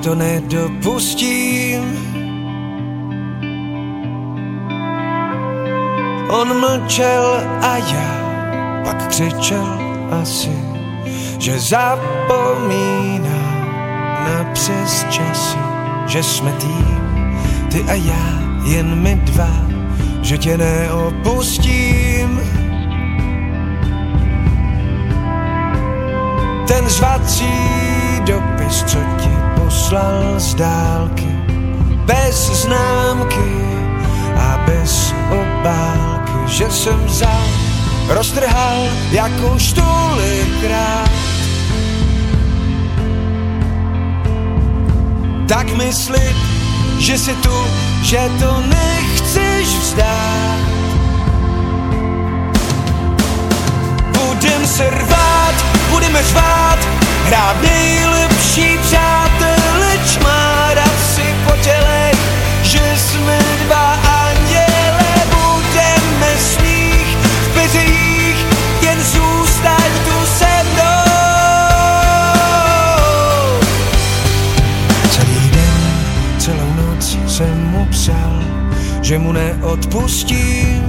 [0.00, 1.82] To nedopustím.
[6.28, 8.18] On mlčel a já
[8.84, 9.78] pak křičel
[10.22, 10.58] asi,
[11.38, 13.38] že zapomíná
[14.24, 15.58] na přes časy,
[16.06, 17.00] že jsme tým,
[17.72, 19.50] ty a já, jen my dva,
[20.22, 22.40] že tě neopustím.
[26.68, 27.52] Ten zvací
[28.26, 29.37] dopis, co ti
[29.68, 31.28] poslal z dálky
[32.08, 33.52] bez známky
[34.36, 37.36] a bez obálky, že jsem za
[38.08, 41.10] roztrhal jako už tolikrát.
[45.48, 46.36] Tak myslím,
[46.98, 47.56] že si tu,
[48.02, 50.60] že to nechceš vzdát.
[54.16, 55.54] Budem se rvát,
[55.90, 56.78] budeme řvát,
[57.24, 59.27] hrát nejlepší přát.
[79.08, 80.84] Že mu neodpustím.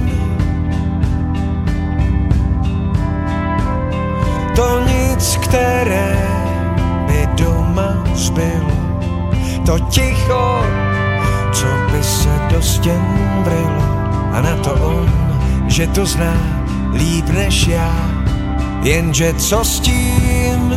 [4.56, 6.16] To nic, které
[7.08, 8.76] by doma zbylo,
[9.66, 10.64] to ticho,
[11.52, 13.04] co by se do stěn
[13.44, 13.84] vrylo.
[14.32, 15.08] A na to on,
[15.68, 16.36] že to zná
[16.92, 17.94] líp než já,
[18.82, 20.76] jenže co s tím?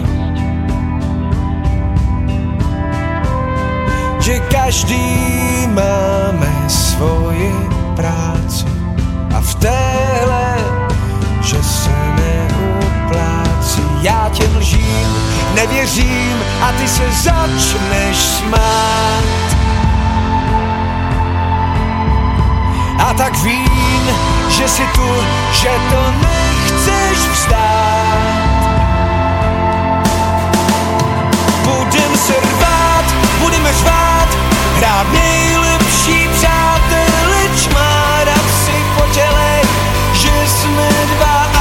[4.23, 5.03] že každý
[5.67, 6.69] máme
[7.03, 7.51] svoji
[7.95, 8.65] práci
[9.35, 10.55] a v téhle,
[11.41, 13.83] že se neuplácí.
[14.01, 15.07] Já těm lžím,
[15.55, 19.23] nevěřím a ty se začneš smát.
[22.99, 24.03] A tak vím,
[24.49, 25.09] že si tu,
[25.51, 28.63] že to nechceš vzdát.
[31.63, 33.05] Budem se rvát,
[33.39, 34.29] budeme řvát,
[34.77, 35.62] hrát nejlepší
[36.11, 39.61] přátelé, čmárat si po těle,
[40.13, 41.52] že jsme dva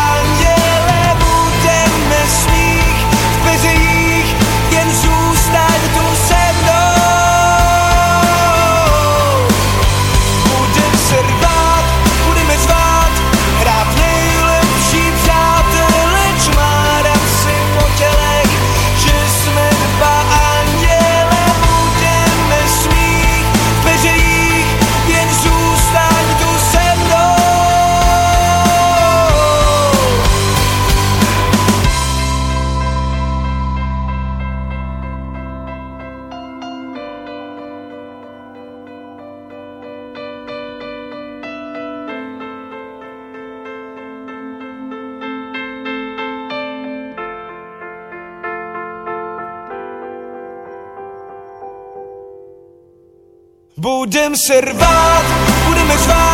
[53.83, 55.25] Budem se rvát,
[55.67, 56.32] budeme řvát,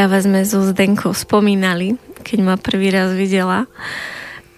[0.00, 1.92] Práve sme so Zdenkou spomínali,
[2.24, 3.68] keď ma prvý raz videla,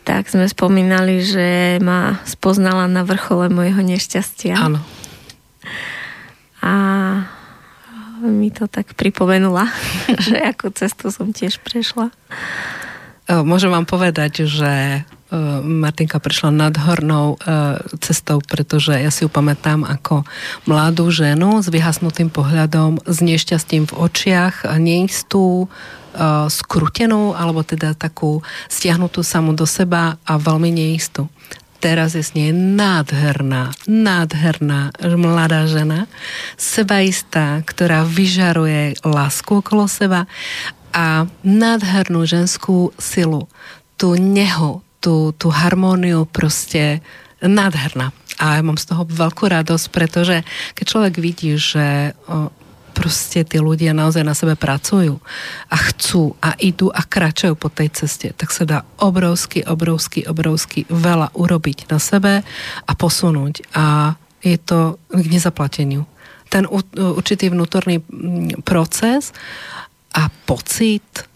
[0.07, 4.55] tak sme spomínali, že ma spoznala na vrchole mojho nešťastia.
[4.55, 4.79] Áno.
[6.63, 6.73] A
[8.23, 9.67] mi to tak pripomenula,
[10.31, 12.15] že akú cestu som tiež prešla.
[13.27, 15.03] E, Môžem vám povedať, že
[15.65, 17.37] Martinka prešla nadhornou e,
[18.05, 20.29] cestou, pretože ja si ju pamätám ako
[20.69, 25.73] mladú ženu s vyhasnutým pohľadom, s nešťastím v očiach, neistú,
[26.53, 31.29] skrutenú, alebo teda takú stiahnutú samu do seba a veľmi neistú.
[31.83, 36.07] Teraz je s nej nádherná, nádherná mladá žena,
[36.55, 40.31] sebaistá, ktorá vyžaruje lásku okolo seba
[40.95, 43.51] a nádhernú ženskú silu,
[43.99, 47.03] tú nehu, tú, tú harmóniu proste
[47.43, 48.15] nádherná.
[48.39, 50.47] A ja mám z toho veľkú radosť, pretože
[50.79, 52.15] keď človek vidí, že
[52.93, 55.19] proste tí ľudia naozaj na sebe pracujú
[55.73, 60.85] a chcú a idú a kračajú po tej ceste, tak sa dá obrovsky, obrovsky, obrovsky
[60.87, 62.45] veľa urobiť na sebe
[62.87, 63.75] a posunúť.
[63.75, 64.15] A
[64.45, 66.05] je to k nezaplateniu.
[66.53, 69.33] Ten určitý vnútorný mm, proces
[70.13, 71.32] a pocit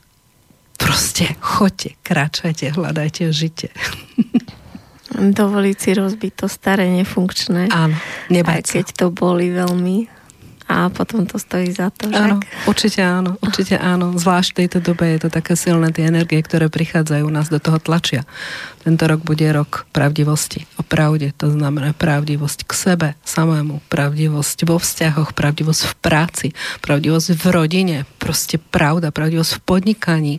[0.77, 3.69] proste choďte, kráčajte, hľadajte, žite.
[5.17, 7.73] Dovoliť si rozbiť to staré, nefunkčné.
[7.73, 8.73] Áno, Aj nebať sa.
[8.81, 10.13] keď to boli veľmi.
[10.67, 12.11] A potom to stojí za to.
[12.11, 12.67] Áno, však?
[12.67, 14.19] určite áno, určite áno.
[14.19, 17.79] Zvlášť v tejto dobe je to také silné, tie energie, ktoré prichádzajú, nás do toho
[17.79, 18.27] tlačia.
[18.83, 24.83] Tento rok bude rok pravdivosti, o pravde, to znamená pravdivosť k sebe samému, pravdivosť vo
[24.83, 26.47] vzťahoch, pravdivosť v práci,
[26.83, 30.35] pravdivosť v rodine, proste pravda, pravdivosť v podnikaní.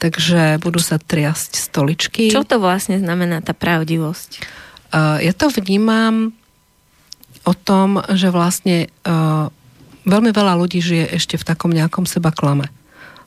[0.00, 2.32] Takže budú sa triasť stoličky.
[2.32, 4.40] Čo to vlastne znamená tá pravdivosť?
[4.88, 6.32] Uh, ja to vnímam
[7.44, 9.52] o tom, že vlastne uh,
[10.08, 12.72] veľmi veľa ľudí žije ešte v takom nejakom seba klame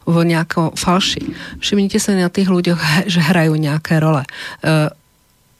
[0.01, 1.21] vo nejakom falši.
[1.61, 2.81] Všimnite sa na tých ľuďoch,
[3.13, 4.25] že hrajú nejaké role.
[4.65, 4.89] Uh,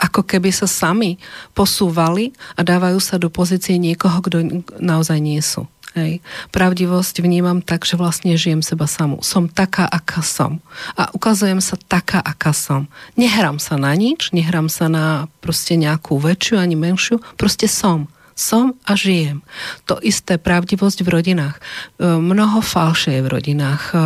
[0.01, 1.21] ako keby sa sami
[1.53, 5.69] posúvali a dávajú sa do pozície niekoho, kto naozaj nie sú.
[5.91, 6.23] Hej.
[6.55, 9.19] Pravdivosť vnímam tak, že vlastne žijem seba samú.
[9.21, 10.63] Som taká, aká som.
[10.95, 12.87] A ukazujem sa taká, aká som.
[13.19, 18.07] Nehrám sa na nič, nehrám sa na proste nejakú väčšiu ani menšiu, proste som
[18.41, 19.45] som a žijem.
[19.85, 21.61] To isté pravdivosť v rodinách.
[21.61, 21.61] E,
[22.09, 23.83] mnoho falše v rodinách.
[23.93, 23.97] E,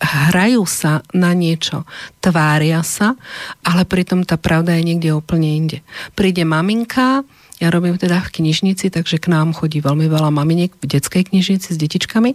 [0.00, 1.84] hrajú sa na niečo,
[2.24, 3.20] tvária sa,
[3.60, 5.78] ale pritom tá pravda je niekde úplne inde.
[6.16, 7.20] Príde maminka,
[7.60, 11.76] ja robím teda v knižnici, takže k nám chodí veľmi veľa maminiek v detskej knižnici
[11.76, 12.32] s detičkami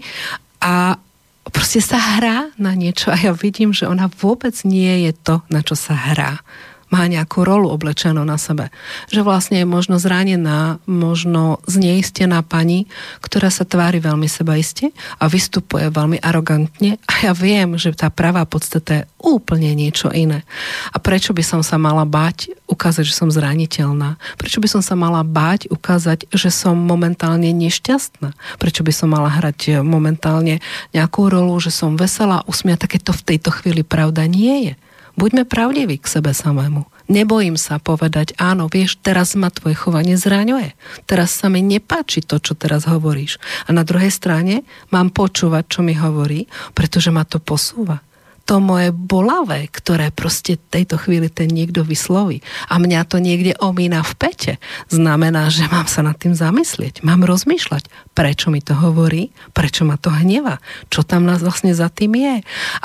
[0.61, 1.01] a
[1.49, 5.65] proste sa hrá na niečo a ja vidím, že ona vôbec nie je to, na
[5.65, 6.45] čo sa hrá
[6.93, 8.69] má nejakú rolu oblečenú na sebe.
[9.09, 12.85] Že vlastne je možno zranená, možno zneistená pani,
[13.25, 18.45] ktorá sa tvári veľmi sebaiste a vystupuje veľmi arogantne a ja viem, že tá pravá
[18.45, 20.45] podstata je úplne niečo iné.
[20.93, 24.21] A prečo by som sa mala báť ukázať, že som zraniteľná?
[24.37, 28.37] Prečo by som sa mala báť ukázať, že som momentálne nešťastná?
[28.61, 30.61] Prečo by som mala hrať momentálne
[30.93, 34.73] nejakú rolu, že som veselá, usmiatá, keď to v tejto chvíli pravda nie je?
[35.15, 36.85] Buďme pravdiví k sebe samému.
[37.05, 40.73] Nebojím sa povedať, áno, vieš, teraz ma tvoje chovanie zraňuje.
[41.05, 43.37] Teraz sa mi nepáči to, čo teraz hovoríš.
[43.69, 48.01] A na druhej strane mám počúvať, čo mi hovorí, pretože ma to posúva
[48.45, 54.05] to moje bolavé, ktoré proste tejto chvíli ten niekto vysloví a mňa to niekde omína
[54.05, 54.53] v pete,
[54.93, 59.97] znamená, že mám sa nad tým zamyslieť, mám rozmýšľať, prečo mi to hovorí, prečo ma
[59.97, 60.61] to hneva,
[60.93, 62.35] čo tam nás vlastne za tým je.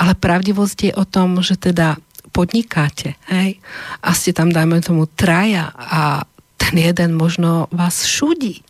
[0.00, 2.00] Ale pravdivosť je o tom, že teda
[2.30, 3.58] podnikáte, hej,
[4.00, 6.24] a ste tam, dajme tomu, traja a
[6.60, 8.62] ten jeden možno vás šudí,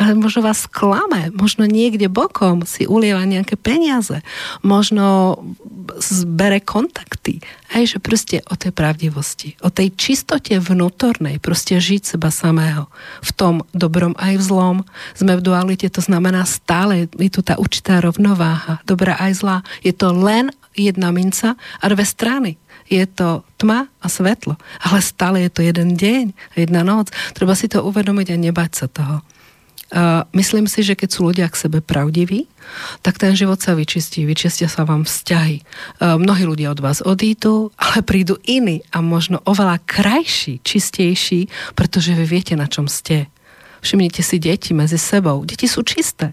[0.00, 4.24] ale možno vás klame, možno niekde bokom si ulieva nejaké peniaze,
[4.64, 5.36] možno
[6.00, 7.44] zbere kontakty.
[7.72, 12.88] Hej, že proste o tej pravdivosti, o tej čistote vnútornej, proste žiť seba samého.
[13.20, 14.76] V tom dobrom aj v zlom.
[15.16, 19.58] Sme v dualite, to znamená stále je tu tá určitá rovnováha, dobrá aj zlá.
[19.84, 22.56] Je to len jedna minca a dve strany
[22.88, 27.10] je to tma a svetlo, ale stále je to jeden deň, jedna noc.
[27.34, 29.22] Treba si to uvedomiť a nebať sa toho.
[29.92, 32.48] Uh, myslím si, že keď sú ľudia k sebe pravdiví,
[33.04, 35.60] tak ten život sa vyčistí, vyčistia sa vám vzťahy.
[36.00, 42.16] Uh, mnohí ľudia od vás odídu, ale prídu iní a možno oveľa krajší, čistejší, pretože
[42.16, 43.28] vy viete, na čom ste.
[43.84, 45.44] Všimnite si deti medzi sebou.
[45.44, 46.32] Deti sú čisté.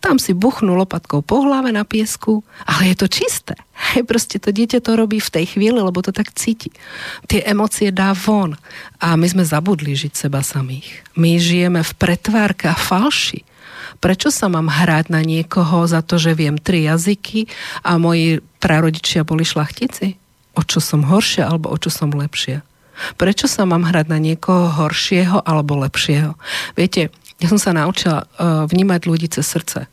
[0.00, 3.54] Tam si buchnú lopatkou po hlave na piesku, ale je to čisté.
[3.92, 6.72] Hej, proste to dieťa to robí v tej chvíli, lebo to tak cíti.
[7.28, 8.56] Tie emócie dá von.
[8.96, 11.04] A my sme zabudli žiť seba samých.
[11.20, 13.44] My žijeme v pretvárke a falši.
[14.00, 17.44] Prečo sa mám hrať na niekoho za to, že viem tri jazyky
[17.84, 20.16] a moji prarodičia boli šlachtici?
[20.56, 22.64] O čo som horšia alebo o čo som lepšia?
[23.16, 26.36] Prečo sa mám hrať na niekoho horšieho alebo lepšieho?
[26.76, 27.08] Viete,
[27.40, 29.88] ja som sa naučila uh, vnímať ľudí cez srdce.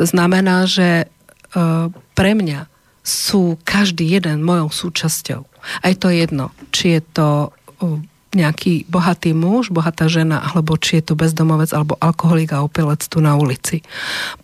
[0.00, 2.66] To znamená, že uh, pre mňa
[3.06, 5.44] sú každý jeden mojou súčasťou.
[5.84, 8.00] Aj to jedno, či je to uh,
[8.36, 13.24] nejaký bohatý muž, bohatá žena, alebo či je to bezdomovec, alebo alkoholik a opilec tu
[13.24, 13.80] na ulici.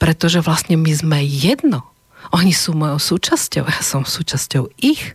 [0.00, 1.84] Pretože vlastne my sme jedno.
[2.32, 5.12] Oni sú mojou súčasťou, ja som súčasťou ich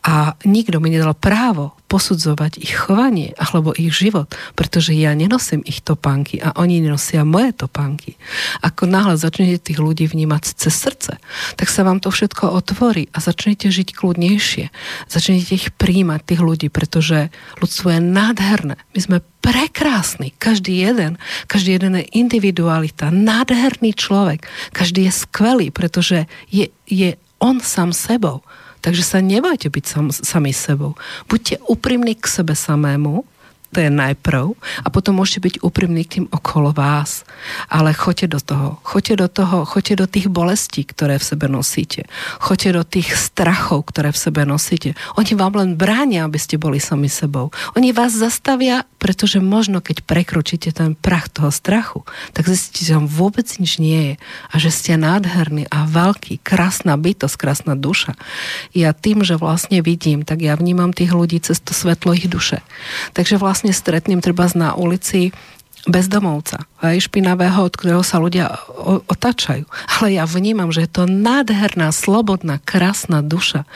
[0.00, 5.82] a nikto mi nedal právo posudzovať ich chovanie alebo ich život, pretože ja nenosím ich
[5.82, 8.14] topánky a oni nenosia moje topánky.
[8.62, 11.18] Ako náhle začnete tých ľudí vnímať cez srdce,
[11.58, 14.64] tak sa vám to všetko otvorí a začnete žiť kľudnejšie.
[15.10, 18.78] Začnete ich príjmať, tých ľudí, pretože ľudstvo je nádherné.
[18.94, 20.30] My sme prekrásny.
[20.38, 21.18] Každý jeden,
[21.50, 24.46] každý jeden je individualita, nádherný človek.
[24.70, 28.44] Každý je skvelý, pretože je, je on sám sebou.
[28.80, 30.96] Takže sa nebojte byť sam, sami sebou.
[31.28, 33.24] Buďte úprimní k sebe samému,
[33.70, 34.58] to je najprv.
[34.82, 37.22] A potom môžete byť úprimní k tým okolo vás.
[37.70, 38.68] Ale choďte do toho.
[38.82, 42.10] Choďte do toho, choďte do tých bolestí, ktoré v sebe nosíte.
[42.42, 44.98] Choďte do tých strachov, ktoré v sebe nosíte.
[45.14, 47.54] Oni vám len bránia, aby ste boli sami sebou.
[47.78, 52.02] Oni vás zastavia, pretože možno keď prekročíte ten prach toho strachu,
[52.34, 54.14] tak zistíte, že vám vôbec nič nie je.
[54.50, 58.18] A že ste nádherný a veľký, krásna bytosť, krásna duša.
[58.74, 62.64] Ja tým, že vlastne vidím, tak ja vnímam tých ľudí cez to svetlo ich duše.
[63.12, 65.30] Takže vlastne stretnem treba na ulici
[65.86, 68.56] bezdomovca, aj špinavého, od ktorého sa ľudia
[69.08, 69.68] otačajú.
[70.00, 73.68] Ale ja vnímam, že je to nádherná, slobodná, krásna duša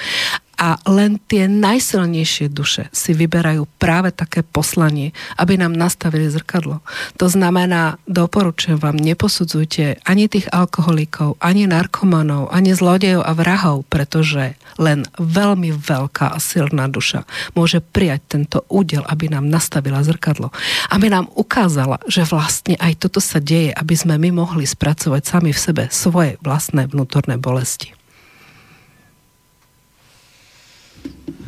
[0.55, 6.81] a len tie najsilnejšie duše si vyberajú práve také poslanie, aby nám nastavili zrkadlo.
[7.19, 14.55] To znamená, doporučujem vám, neposudzujte ani tých alkoholikov, ani narkomanov, ani zlodejov a vrahov, pretože
[14.79, 17.27] len veľmi veľká a silná duša
[17.59, 20.55] môže prijať tento údel, aby nám nastavila zrkadlo.
[20.91, 25.51] Aby nám ukázala, že vlastne aj toto sa deje, aby sme my mohli spracovať sami
[25.53, 27.93] v sebe svoje vlastné vnútorné bolesti.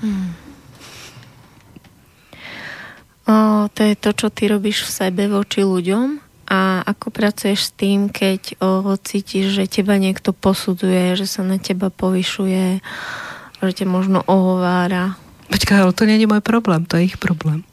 [0.03, 0.37] Hmm.
[3.27, 7.75] O, to je to, čo ty robíš v sebe voči ľuďom a ako pracuješ s
[7.75, 12.79] tým, keď o, cítiš, že teba niekto posudzuje, že sa na teba povyšuje,
[13.67, 15.19] že ťa možno ohovára.
[15.51, 17.67] Počkaj, ale to nie je môj problém, to je ich problém.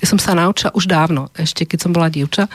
[0.00, 2.52] Ja som sa naučila už dávno, ešte keď som bola dievča,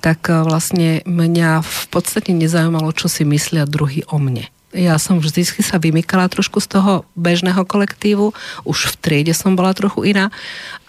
[0.00, 5.18] tak e, vlastne mňa v podstate nezaujímalo, čo si myslia druhý o mne ja som
[5.18, 8.30] vždy sa vymykala trošku z toho bežného kolektívu,
[8.62, 10.30] už v triede som bola trochu iná,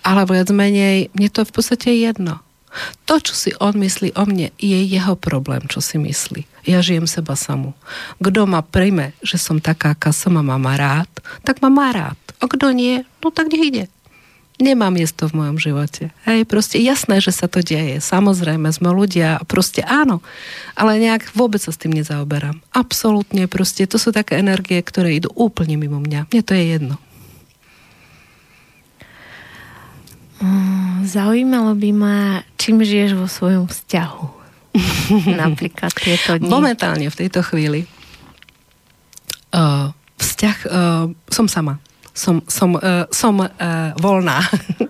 [0.05, 2.41] ale viac menej, mne to je v podstate jedno.
[3.03, 6.47] To, čo si on myslí o mne, je jeho problém, čo si myslí.
[6.63, 7.75] Ja žijem seba samú.
[8.21, 11.09] Kto ma príjme, že som taká, aká som a má rád,
[11.43, 12.15] tak ma má rád.
[12.39, 13.85] A kto nie, no tak nech ide
[14.61, 16.09] nemá miesto v mojom živote.
[16.25, 17.99] Hej, proste jasné, že sa to deje.
[18.01, 20.23] Samozrejme, sme ľudia, proste áno,
[20.73, 22.61] ale nejak vôbec sa s tým nezaoberám.
[22.71, 26.31] Absolútne, proste to sú také energie, ktoré idú úplne mimo mňa.
[26.31, 26.95] Mne to je jedno.
[30.41, 32.17] Mm, zaujímalo by ma,
[32.57, 34.25] čím žiješ vo svojom vzťahu.
[35.43, 36.47] Napríklad tieto dni.
[36.47, 37.85] Momentálne v tejto chvíli
[39.53, 41.77] uh, vzťah, uh, som sama
[42.21, 43.49] som, som, uh, som uh,
[43.97, 44.45] voľná.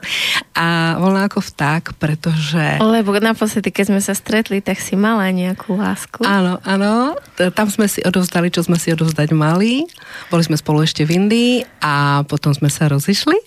[0.61, 2.83] a voľná ako vták, pretože...
[2.83, 6.27] Lebo naposledy, keď sme sa stretli, tak si mala nejakú lásku.
[6.27, 7.15] Áno, áno.
[7.55, 9.87] Tam sme si odovzdali, čo sme si odovzdať mali.
[10.27, 13.39] Boli sme spolu ešte v Indii a potom sme sa rozišli,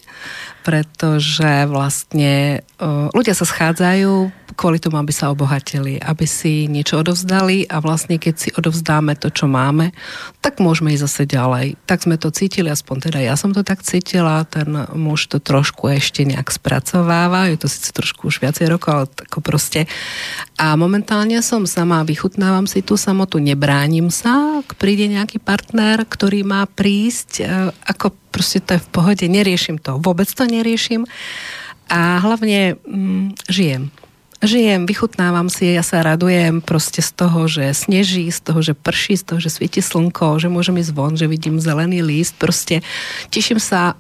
[0.65, 7.67] pretože vlastne uh, ľudia sa schádzajú kvôli tomu, aby sa obohatili, aby si niečo odovzdali
[7.67, 9.91] a vlastne keď si odovzdáme to, čo máme,
[10.41, 11.67] tak môžeme ísť zase ďalej.
[11.85, 15.91] Tak sme to cítili, aspoň teda ja som to tak cítila, ten muž to trošku
[15.91, 19.91] ešte nejak spracováva, je to síce trošku už viacej rokov, ale tako proste.
[20.55, 26.47] A momentálne som sama, vychutnávam si tú samotu, nebránim sa, ak príde nejaký partner, ktorý
[26.47, 27.45] má prísť, e,
[27.91, 31.05] ako proste to je v pohode, neriešim to, vôbec to neriešim.
[31.91, 33.93] A hlavne mm, žijem
[34.43, 39.21] žijem, vychutnávam si, ja sa radujem proste z toho, že sneží, z toho, že prší,
[39.21, 42.83] z toho, že svieti slnko, že môžem ísť von, že vidím zelený líst, proste
[43.31, 43.95] teším sa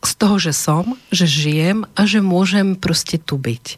[0.00, 3.76] z toho, že som, že žijem a že môžem proste tu byť.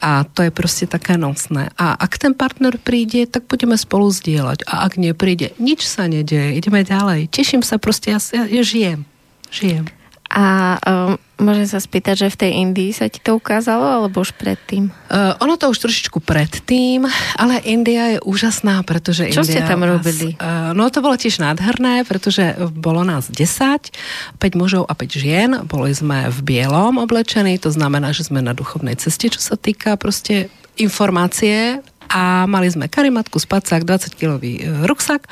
[0.00, 1.68] A to je proste také nosné.
[1.76, 4.64] A ak ten partner príde, tak budeme spolu zdieľať.
[4.64, 7.28] A ak nepríde, nič sa nedieje, ideme ďalej.
[7.28, 9.04] Teším sa proste, ja, ja, ja žijem.
[9.52, 9.99] Žijem.
[10.30, 14.38] A um, môžem sa spýtať, že v tej Indii sa ti to ukázalo, alebo už
[14.38, 14.94] predtým?
[15.10, 17.02] Uh, ono to už trošičku predtým,
[17.34, 20.38] ale India je úžasná, pretože Čo India ste tam robili?
[20.38, 25.50] uh, no to bolo tiež nádherné, pretože bolo nás 10, 5 mužov a 5 žien,
[25.66, 29.98] boli sme v bielom oblečení, to znamená, že sme na duchovnej ceste, čo sa týka
[29.98, 30.46] proste
[30.78, 35.30] informácie a mali sme karimatku, spacák, 20-kilový e, ruksak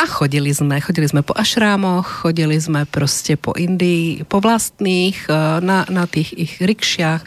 [0.00, 0.80] a chodili sme.
[0.80, 6.32] Chodili sme po ašrámoch, chodili sme proste po Indii, po vlastných, e, na, na tých
[6.32, 7.22] ich rikšiach.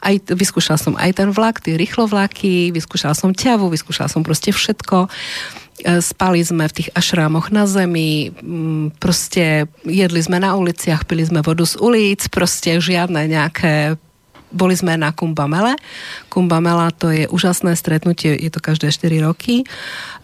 [0.00, 5.12] Aj, vyskúšala som aj ten vlak, tie rýchlovlaky, vyskúšala som ťavu, vyskúšala som proste všetko
[5.84, 8.32] e, spali sme v tých ašrámoch na zemi,
[8.96, 14.00] proste jedli sme na uliciach, pili sme vodu z ulic, proste žiadne nejaké
[14.48, 15.76] boli sme na Kumbamele.
[16.32, 19.68] Kumbamela to je úžasné stretnutie, je to každé 4 roky,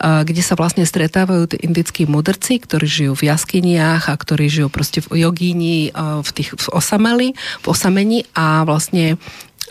[0.00, 5.04] kde sa vlastne stretávajú tí indickí mudrci, ktorí žijú v jaskyniach a ktorí žijú proste
[5.04, 9.20] v jogíni, v tých v osameli, v osamení a vlastne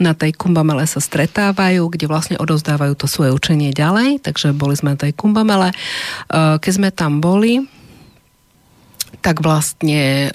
[0.01, 4.97] na tej kumbamele sa stretávajú, kde vlastne odozdávajú to svoje učenie ďalej, takže boli sme
[4.97, 5.69] na tej kumbamele.
[6.33, 7.61] Keď sme tam boli,
[9.23, 10.27] tak vlastne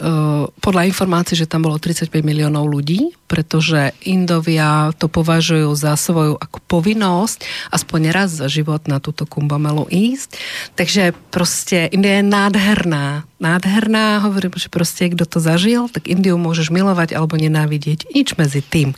[0.65, 6.59] podľa informácií, že tam bolo 35 miliónov ľudí, pretože Indovia to považujú za svoju ako
[6.65, 10.41] povinnosť aspoň raz za život na túto kumbamelu ísť.
[10.73, 13.29] Takže proste India je nádherná.
[13.37, 18.09] Nádherná, hovorím, že proste kto to zažil, tak Indiu môžeš milovať alebo nenávidieť.
[18.17, 18.97] Nič medzi tým.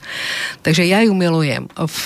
[0.62, 1.66] Takže ja ju milujem.
[1.74, 2.02] V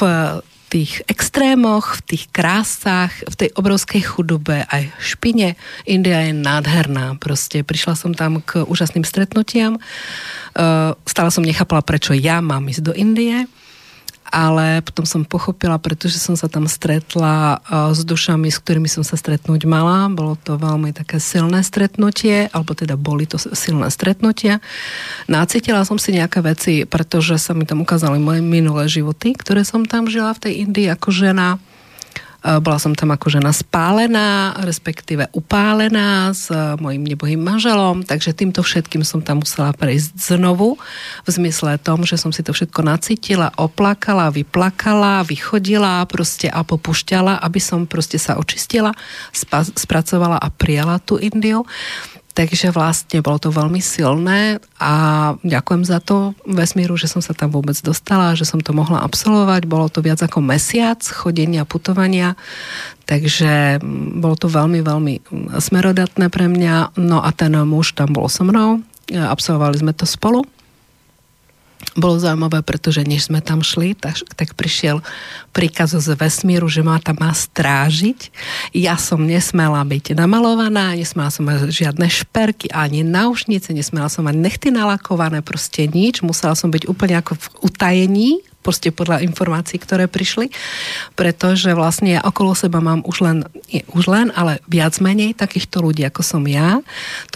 [0.74, 5.54] tých extrémoch, v tých krásach, v tej obrovskej chudobe aj špine.
[5.86, 7.14] India je nádherná.
[7.22, 9.78] Proste prišla som tam k úžasným stretnutiam.
[10.58, 13.46] Uh, stále som nechápala, prečo ja mám ísť do Indie
[14.28, 17.60] ale potom som pochopila, pretože som sa tam stretla
[17.92, 20.08] s dušami, s ktorými som sa stretnúť mala.
[20.10, 24.64] Bolo to veľmi také silné stretnutie, alebo teda boli to silné stretnutia.
[25.28, 29.84] Nacítila som si nejaké veci, pretože sa mi tam ukázali moje minulé životy, ktoré som
[29.86, 31.60] tam žila v tej Indii ako žena
[32.44, 38.60] bola som tam ako žena spálená, respektíve upálená s eh, mojim nebohým manželom, takže týmto
[38.60, 40.76] všetkým som tam musela prejsť znovu
[41.24, 47.40] v zmysle tom, že som si to všetko nacítila, oplakala, vyplakala, vychodila proste a popušťala,
[47.40, 48.92] aby som proste sa očistila,
[49.72, 51.64] spracovala a prijala tú Indiu.
[52.34, 54.92] Takže vlastne bolo to veľmi silné a
[55.46, 59.70] ďakujem za to vesmíru, že som sa tam vôbec dostala, že som to mohla absolvovať.
[59.70, 62.34] Bolo to viac ako mesiac chodenia, putovania,
[63.06, 65.14] takže mm, bolo to veľmi, veľmi
[65.62, 66.98] smerodatné pre mňa.
[66.98, 68.82] No a ten muž tam bol so mnou,
[69.14, 70.42] absolvovali sme to spolu
[71.94, 75.04] bolo zaujímavé, pretože než sme tam šli, tak, tak prišiel
[75.54, 78.34] príkaz z vesmíru, že ma tam má strážiť.
[78.74, 84.36] Ja som nesmela byť namalovaná, nesmela som mať žiadne šperky, ani náušnice, nesmela som mať
[84.38, 86.24] nechty nalakované, proste nič.
[86.26, 88.30] Musela som byť úplne ako v utajení,
[88.64, 90.48] proste podľa informácií, ktoré prišli,
[91.12, 93.36] pretože vlastne ja okolo seba mám už len,
[93.68, 96.80] nie, už len, ale viac menej takýchto ľudí, ako som ja.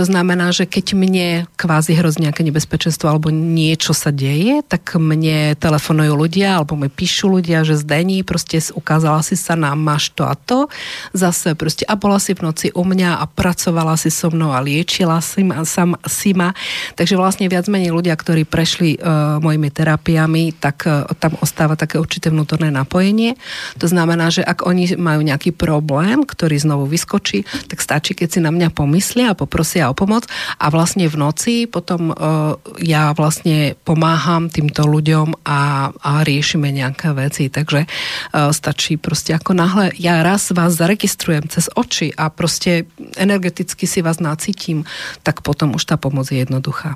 [0.00, 1.28] To znamená, že keď mne
[1.60, 7.28] kvázi hrozí nejaké nebezpečenstvo alebo niečo sa deje, tak mne telefonujú ľudia alebo mi píšu
[7.28, 10.72] ľudia, že zdení, proste ukázala si sa nám, máš to a to.
[11.12, 14.62] Zase proste a bola si v noci u mňa a pracovala si so mnou a
[14.64, 16.56] liečila si ma, sam, si ma.
[16.94, 21.99] Takže vlastne viac menej ľudia, ktorí prešli uh, mojimi terapiami, tak uh, tam ostáva také
[21.99, 23.35] určité vnútorné napojenie.
[23.82, 28.40] To znamená, že ak oni majú nejaký problém, ktorý znovu vyskočí, tak stačí, keď si
[28.40, 33.74] na mňa pomyslia a poprosia o pomoc a vlastne v noci potom uh, ja vlastne
[33.82, 37.51] pomáham týmto ľuďom a, a riešime nejaké veci.
[37.51, 42.86] Takže uh, stačí proste ako náhle ja raz vás zaregistrujem cez oči a proste
[43.19, 44.86] energeticky si vás nacítim,
[45.27, 46.95] tak potom už tá pomoc je jednoduchá.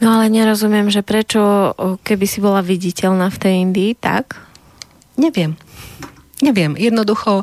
[0.00, 1.72] No ale nerozumiem, že prečo,
[2.04, 4.36] keby si bola viditeľná v tej Indii, tak?
[5.16, 5.56] Neviem.
[6.44, 7.40] Neviem, jednoducho...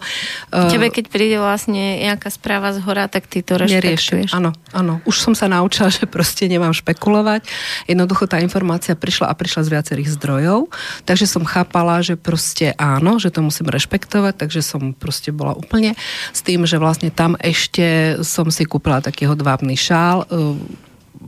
[0.53, 4.38] Uh, Tebe, keď príde vlastne nejaká správa z hora, tak ty to rešpektuješ.
[4.38, 5.01] Áno, áno.
[5.09, 7.41] Už som sa naučila, že proste nemám špekulovať.
[7.89, 10.69] Jednoducho tá informácia prišla a prišla z viacerých zdrojov,
[11.09, 15.97] takže som chápala, že proste áno, že to musím rešpektovať, takže som proste bola úplne
[16.30, 20.53] s tým, že vlastne tam ešte som si kúpila taký hodvábny šál, uh,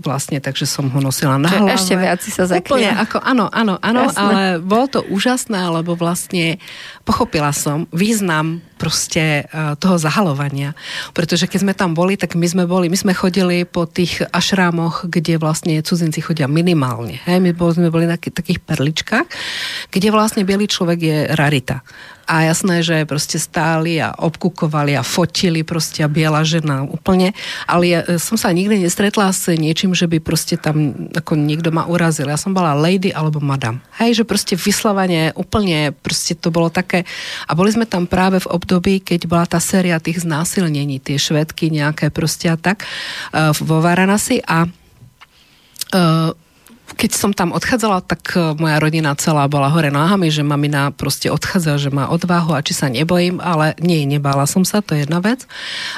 [0.05, 1.73] vlastne, takže som ho nosila na hlave.
[1.73, 3.01] Ešte viac si sa zakryla.
[3.01, 4.21] ako, áno, áno, áno, Jasné.
[4.21, 6.61] ale bolo to úžasné, lebo vlastne
[7.01, 10.77] pochopila som význam proste uh, toho zahalovania.
[11.17, 15.09] Pretože keď sme tam boli, tak my sme boli, my sme chodili po tých ašrámoch,
[15.09, 17.19] kde vlastne cudzinci chodia minimálne.
[17.25, 17.41] Hej?
[17.41, 19.27] My boli, sme boli na takých perličkách,
[19.89, 21.81] kde vlastne bielý človek je rarita.
[22.25, 27.37] A jasné, že proste stáli a obkukovali a fotili proste a biela žena úplne.
[27.69, 31.69] Ale ja e, som sa nikdy nestretla s niečím, že by proste tam ako niekto
[31.69, 32.25] ma urazil.
[32.25, 33.77] Ja som bola lady alebo madam.
[34.01, 37.05] Hej, že proste vyslovanie úplne proste to bolo také.
[37.45, 41.69] A boli sme tam práve v období, keď bola tá séria tých znásilnení, tie švedky
[41.69, 42.87] nejaké proste a tak e,
[43.61, 44.65] vo Varanasi a
[45.95, 46.31] uh,
[46.93, 51.33] keď som tam odchádzala, tak e, moja rodina celá bola hore nohami, že mamina proste
[51.33, 55.09] odchádza, že má odvahu a či sa nebojím, ale nie, nebála som sa, to je
[55.09, 55.49] jedna vec.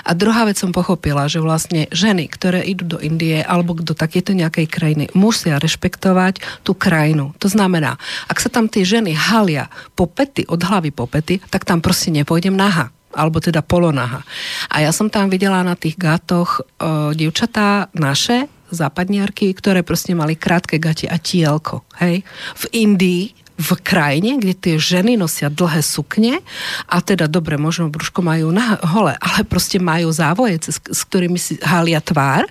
[0.07, 4.31] A druhá vec som pochopila, že vlastne ženy, ktoré idú do Indie alebo do takéto
[4.31, 7.35] nejakej krajiny, musia rešpektovať tú krajinu.
[7.43, 7.99] To znamená,
[8.31, 12.15] ak sa tam tie ženy halia po pety, od hlavy po pety, tak tam proste
[12.15, 14.21] nepôjdem naha alebo teda polonaha.
[14.69, 20.35] A ja som tam videla na tých gatoch e, dievčatá naše, západniarky, ktoré proste mali
[20.35, 21.87] krátke gate a tielko.
[21.99, 22.23] Hej?
[22.57, 26.45] V Indii v krajine, kde tie ženy nosia dlhé sukne
[26.85, 31.41] a teda dobre, možno brúško majú na hole, ale proste majú závoje, s, s ktorými
[31.41, 32.45] si halia tvár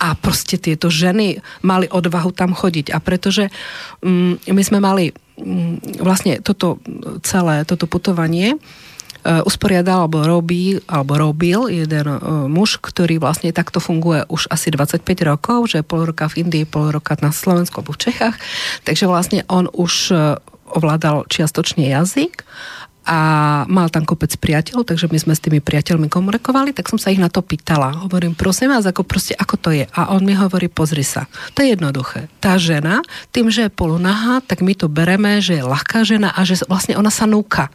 [0.00, 2.96] a proste tieto ženy mali odvahu tam chodiť.
[2.96, 3.52] A pretože
[4.00, 6.80] um, my sme mali um, vlastne toto
[7.20, 8.56] celé, toto putovanie
[9.44, 15.04] usporiadal alebo robí, alebo robil jeden uh, muž, ktorý vlastne takto funguje už asi 25
[15.28, 18.36] rokov, že pol roka v Indii, pol roka na Slovensku alebo v Čechách.
[18.88, 20.40] Takže vlastne on už uh,
[20.72, 22.44] ovládal čiastočne jazyk
[23.08, 23.20] a
[23.72, 27.16] mal tam kopec priateľov, takže my sme s tými priateľmi komunikovali, tak som sa ich
[27.16, 28.04] na to pýtala.
[28.04, 29.88] Hovorím, prosím vás, ako, proste, ako to je?
[29.96, 31.24] A on mi hovorí, pozri sa,
[31.56, 32.28] to je jednoduché.
[32.44, 33.00] Tá žena,
[33.32, 37.00] tým, že je polunahá, tak my to bereme, že je ľahká žena a že vlastne
[37.00, 37.72] ona sa núka.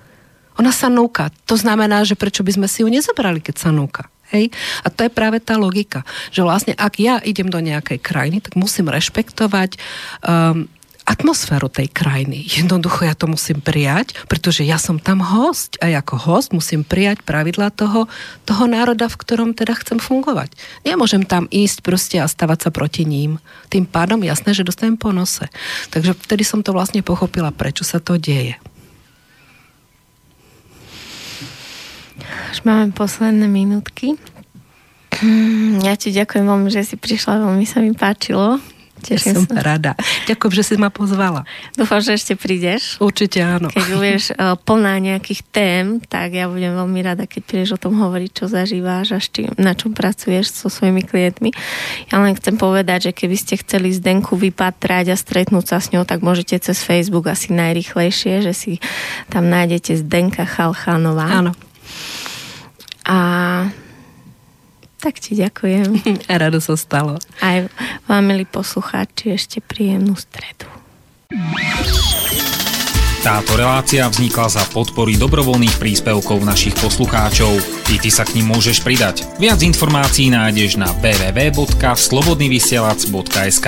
[0.61, 1.33] Ona sa núka.
[1.49, 4.09] To znamená, že prečo by sme si ju nezabrali, keď sa núka.
[4.33, 4.49] Hej?
[4.81, 6.01] A to je práve tá logika,
[6.33, 9.77] že vlastne ak ja idem do nejakej krajiny, tak musím rešpektovať
[10.25, 10.65] um,
[11.03, 12.47] atmosféru tej krajiny.
[12.59, 17.21] Jednoducho ja to musím prijať, pretože ja som tam host a ako host musím prijať
[17.21, 18.09] pravidla toho,
[18.47, 20.55] toho národa, v ktorom teda chcem fungovať.
[20.87, 23.37] Nemôžem tam ísť proste a stavať sa proti ním.
[23.69, 25.45] Tým pádom jasné, že dostanem po nose.
[25.93, 28.57] Takže vtedy som to vlastne pochopila, prečo sa to deje.
[32.51, 34.17] Už máme posledné minútky.
[35.85, 38.59] Ja ti ďakujem veľmi, že si prišla, veľmi sa mi páčilo.
[39.03, 39.59] Teším som sa.
[39.59, 39.91] rada.
[40.31, 41.43] Ďakujem, že si ma pozvala.
[41.75, 42.95] Dúfam, že ešte prídeš.
[43.03, 43.67] Určite áno.
[43.67, 47.99] Keď budeš uh, plná nejakých tém, tak ja budem veľmi rada, keď prídeš o tom
[47.99, 49.19] hovoriť, čo zažíváš a
[49.59, 51.51] na čom pracuješ so svojimi klientmi.
[52.15, 56.07] Ja len chcem povedať, že keby ste chceli Zdenku vypatrať a stretnúť sa s ňou,
[56.07, 58.79] tak môžete cez Facebook asi najrychlejšie, že si
[59.27, 61.27] tam nájdete Zdenka Chalchánová.
[61.27, 61.51] Áno.
[63.03, 63.17] A
[65.03, 65.99] tak ti ďakujem.
[66.31, 67.19] A rado sa stalo.
[67.43, 67.67] Aj
[68.07, 70.71] vám, milí poslucháči, ešte príjemnú stredu.
[73.23, 77.55] Táto relácia vznikla za podpory dobrovoľných príspevkov našich poslucháčov.
[77.87, 79.23] I ty sa k ním môžeš pridať.
[79.39, 83.67] Viac informácií nájdeš na www.slobodnyvysielac.sk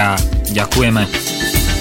[0.52, 1.75] Ďakujeme.